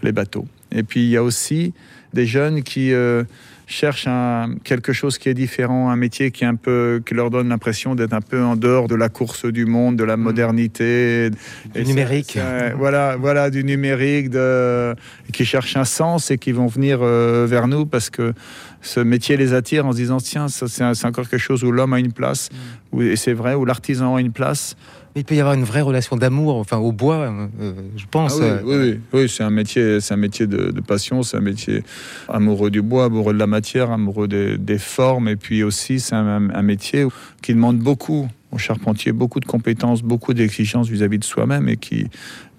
[0.03, 0.45] les bateaux.
[0.71, 1.73] Et puis il y a aussi
[2.13, 3.23] des jeunes qui euh,
[3.67, 7.29] cherchent un- quelque chose qui est différent, un métier qui, est un peu, qui leur
[7.29, 11.29] donne l'impression d'être un peu en dehors de la course du monde, de la modernité.
[11.29, 12.37] Du Et numérique.
[12.77, 14.95] voilà, voilà, du numérique, de,
[15.33, 18.33] qui cherchent un sens et qui vont venir euh, vers nous parce que
[18.81, 21.63] ce métier les attire en se disant tiens, ça, c'est un- c'est encore quelque chose
[21.63, 22.49] où l'homme a une place,
[22.91, 24.75] où- et c'est vrai, où l'artisan a une place.
[25.15, 27.15] Il peut y avoir une vraie relation d'amour, enfin au bois,
[27.59, 28.33] euh, je pense.
[28.39, 28.75] Ah oui, euh, oui,
[29.13, 31.83] oui, oui, c'est un métier, c'est un métier de, de passion, c'est un métier
[32.29, 36.13] amoureux du bois, amoureux de la matière, amoureux des, des formes, et puis aussi c'est
[36.15, 37.07] un, un métier
[37.41, 42.07] qui demande beaucoup au charpentier, beaucoup de compétences, beaucoup d'exigences vis-à-vis de soi-même, et qui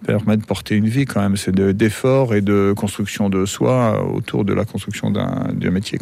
[0.07, 1.37] permet de porter une vie quand même.
[1.37, 5.99] C'est de- d'efforts et de construction de soi autour de la construction d'un métier.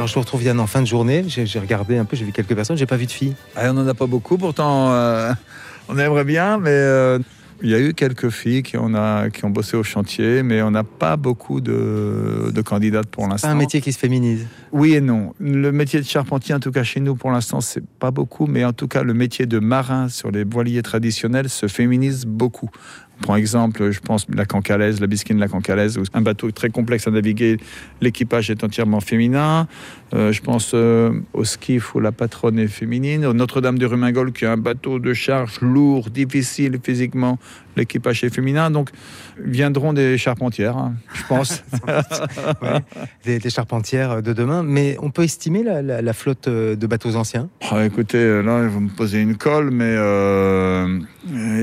[0.00, 1.26] Alors je vous retrouve Yann en fin de journée.
[1.28, 3.34] J'ai regardé un peu, j'ai vu quelques personnes, j'ai pas vu de filles.
[3.54, 5.30] Ah, on n'en a pas beaucoup, pourtant euh,
[5.90, 7.18] on aimerait bien, mais euh,
[7.62, 10.62] il y a eu quelques filles qui, on a, qui ont bossé au chantier, mais
[10.62, 13.48] on n'a pas beaucoup de, de candidates pour C'est l'instant.
[13.48, 14.46] pas un métier qui se féminise.
[14.72, 15.34] Oui et non.
[15.38, 18.64] Le métier de charpentier, en tout cas chez nous, pour l'instant, c'est pas beaucoup, mais
[18.64, 22.70] en tout cas, le métier de marin sur les voiliers traditionnels se féminise beaucoup.
[23.22, 27.06] Pour exemple, je pense la cancalaise, la bisquine de la cancalaise, un bateau très complexe
[27.06, 27.58] à naviguer,
[28.00, 29.68] l'équipage est entièrement féminin.
[30.14, 33.30] Euh, je pense euh, au skiff où la patronne est féminine.
[33.32, 37.38] Notre-Dame de Rumingol, qui est un bateau de charge lourd, difficile physiquement,
[37.76, 38.70] l'équipage est féminin.
[38.70, 38.90] Donc,
[39.38, 41.62] viendront des charpentières, hein, je pense.
[42.62, 42.80] Ouais,
[43.24, 44.62] des, des charpentières de demain.
[44.62, 47.48] Mais on peut estimer la, la- la flotte euh, de bateaux anciens?
[47.72, 50.98] Oh, écoutez, euh, là, vous me posez une colle, mais euh,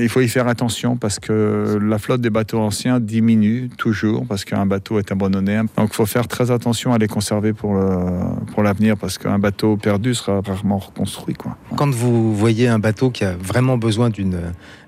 [0.00, 4.44] il faut y faire attention parce que la flotte des bateaux anciens diminue toujours parce
[4.44, 5.58] qu'un bateau est abandonné.
[5.76, 9.38] Donc il faut faire très attention à les conserver pour le- pour l'avenir parce qu'un
[9.38, 11.34] bateau perdu sera rarement reconstruit.
[11.34, 11.56] Quoi.
[11.76, 14.38] Quand vous voyez un bateau qui a vraiment besoin d'une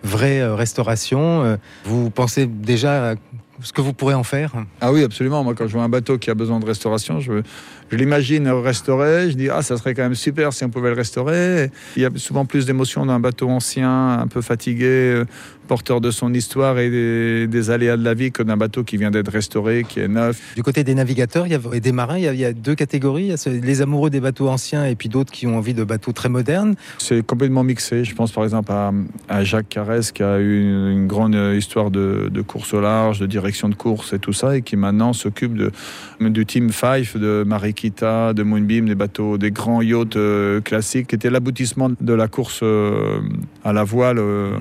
[0.02, 3.14] vraie restauration, euh, vous pensez déjà à
[3.62, 4.52] ce que vous pourrez en faire?
[4.80, 5.44] Ah oui, absolument.
[5.44, 7.42] Moi, quand je vois un bateau qui a besoin de restauration, je,
[7.90, 9.30] je l'imagine restauré.
[9.30, 11.70] Je dis, ah, ça serait quand même super si on pouvait le restaurer.
[11.96, 15.24] Il y a souvent plus d'émotions dans un bateau ancien, un peu fatigué, euh,
[15.68, 18.96] porteur de son histoire et des, des aléas de la vie que d'un bateau qui
[18.96, 20.40] vient d'être restauré, qui est neuf.
[20.56, 22.44] Du côté des navigateurs il y a, et des marins, il y, a, il y
[22.44, 23.26] a deux catégories.
[23.26, 25.84] Il y a les amoureux des bateaux anciens et puis d'autres qui ont envie de
[25.84, 26.74] bateaux très modernes.
[26.98, 28.04] C'est complètement mixé.
[28.04, 28.92] Je pense par exemple à,
[29.28, 33.20] à Jacques Carès qui a eu une, une grande histoire de, de course au large,
[33.20, 35.56] de direction de course et tout ça, et qui maintenant s'occupe
[36.20, 37.44] du Team Five, de
[37.88, 42.60] De Moonbeam, des bateaux, des grands yachts euh, classiques, qui étaient l'aboutissement de la course
[42.62, 43.20] euh,
[43.64, 44.18] à la voile.
[44.18, 44.58] euh,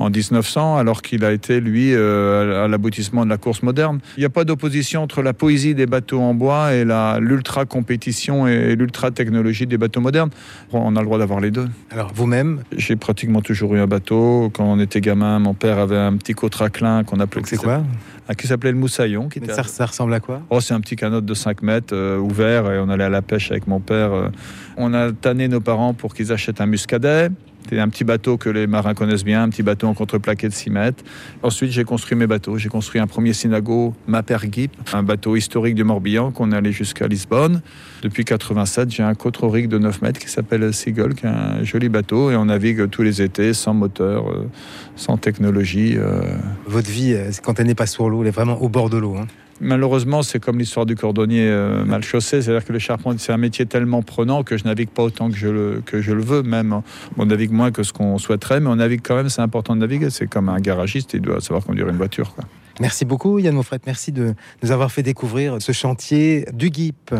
[0.00, 4.00] en 1900, alors qu'il a été, lui, euh, à l'aboutissement de la course moderne.
[4.16, 6.84] Il n'y a pas d'opposition entre la poésie des bateaux en bois et
[7.20, 10.30] l'ultra-compétition et l'ultra-technologie des bateaux modernes.
[10.72, 11.68] On a le droit d'avoir les deux.
[11.90, 12.62] Alors vous-même?
[12.76, 14.50] J'ai pratiquement toujours eu un bateau.
[14.54, 17.42] Quand on était gamin, mon père avait un petit cotraclin qu'on appelait...
[17.44, 17.82] C'est quoi?
[18.28, 19.28] Ah, Qui s'appelait le Moussaillon.
[19.28, 20.40] Qui Mais était ça, ça ressemble à quoi?
[20.50, 23.22] Oh, c'est un petit canot de 5 mètres euh, ouvert et on allait à la
[23.22, 24.12] pêche avec mon père.
[24.12, 24.28] euh.
[24.76, 27.28] On a tanné nos parents pour qu'ils achètent un muscadet.
[27.68, 30.52] C'est un petit bateau que les marins connaissent bien, un petit bateau en contreplaqué de
[30.52, 31.04] 6 mètres.
[31.42, 32.58] Ensuite, j'ai construit mes bateaux.
[32.58, 37.62] J'ai construit un premier Sinago Mapergip, un bateau historique du Morbihan qu'on allait jusqu'à Lisbonne.
[38.02, 41.88] Depuis 87, j'ai un cotroric de 9 mètres qui s'appelle Seagull, qui est un joli
[41.88, 44.48] bateau et on navigue tous les étés sans moteur, euh,
[44.96, 45.94] sans technologie.
[45.96, 46.22] euh.
[46.66, 48.96] Votre vie, euh, quand elle n'est pas sur l'eau, elle est vraiment au bord de
[48.98, 49.16] l'eau.
[49.16, 49.26] hein.
[49.60, 53.38] Malheureusement, c'est comme l'histoire du cordonnier euh, mal chaussé, c'est-à-dire que le charpentier, c'est un
[53.38, 56.42] métier tellement prenant que je navigue pas autant que je le, que je le veux,
[56.42, 56.80] même.
[57.18, 59.80] On navigue moins que ce qu'on souhaiterait, mais on navigue quand même, c'est important de
[59.80, 60.10] naviguer.
[60.10, 62.34] C'est comme un garagiste, il doit savoir conduire une voiture.
[62.34, 62.44] Quoi.
[62.80, 67.14] Merci beaucoup Yann Moffret, merci de nous avoir fait découvrir ce chantier du GIP.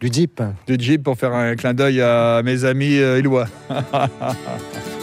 [0.00, 0.42] Du Jeep.
[0.66, 3.46] Du Jeep pour faire un clin d'œil à mes amis euh, illois.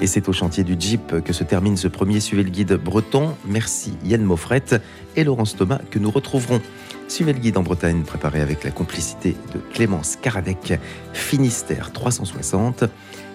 [0.00, 3.34] Et c'est au chantier du Jeep que se termine ce premier Suivez le guide breton.
[3.44, 4.62] Merci Yann Moffret
[5.16, 6.60] et Laurence Thomas que nous retrouverons.
[7.08, 10.78] Suivez le guide en Bretagne préparé avec la complicité de Clémence Caradec,
[11.12, 12.84] Finistère 360,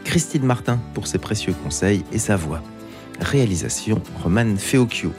[0.05, 2.61] Christine Martin pour ses précieux conseils et sa voix.
[3.19, 5.11] Réalisation Roman Feocchio.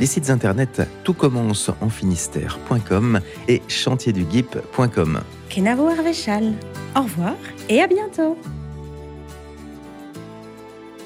[0.00, 5.20] Les sites internet tout commence en finistère.com et chantierduguip.com.
[5.48, 6.54] Kenavo Arvéchal.
[6.96, 7.36] Au revoir
[7.68, 8.38] et à bientôt.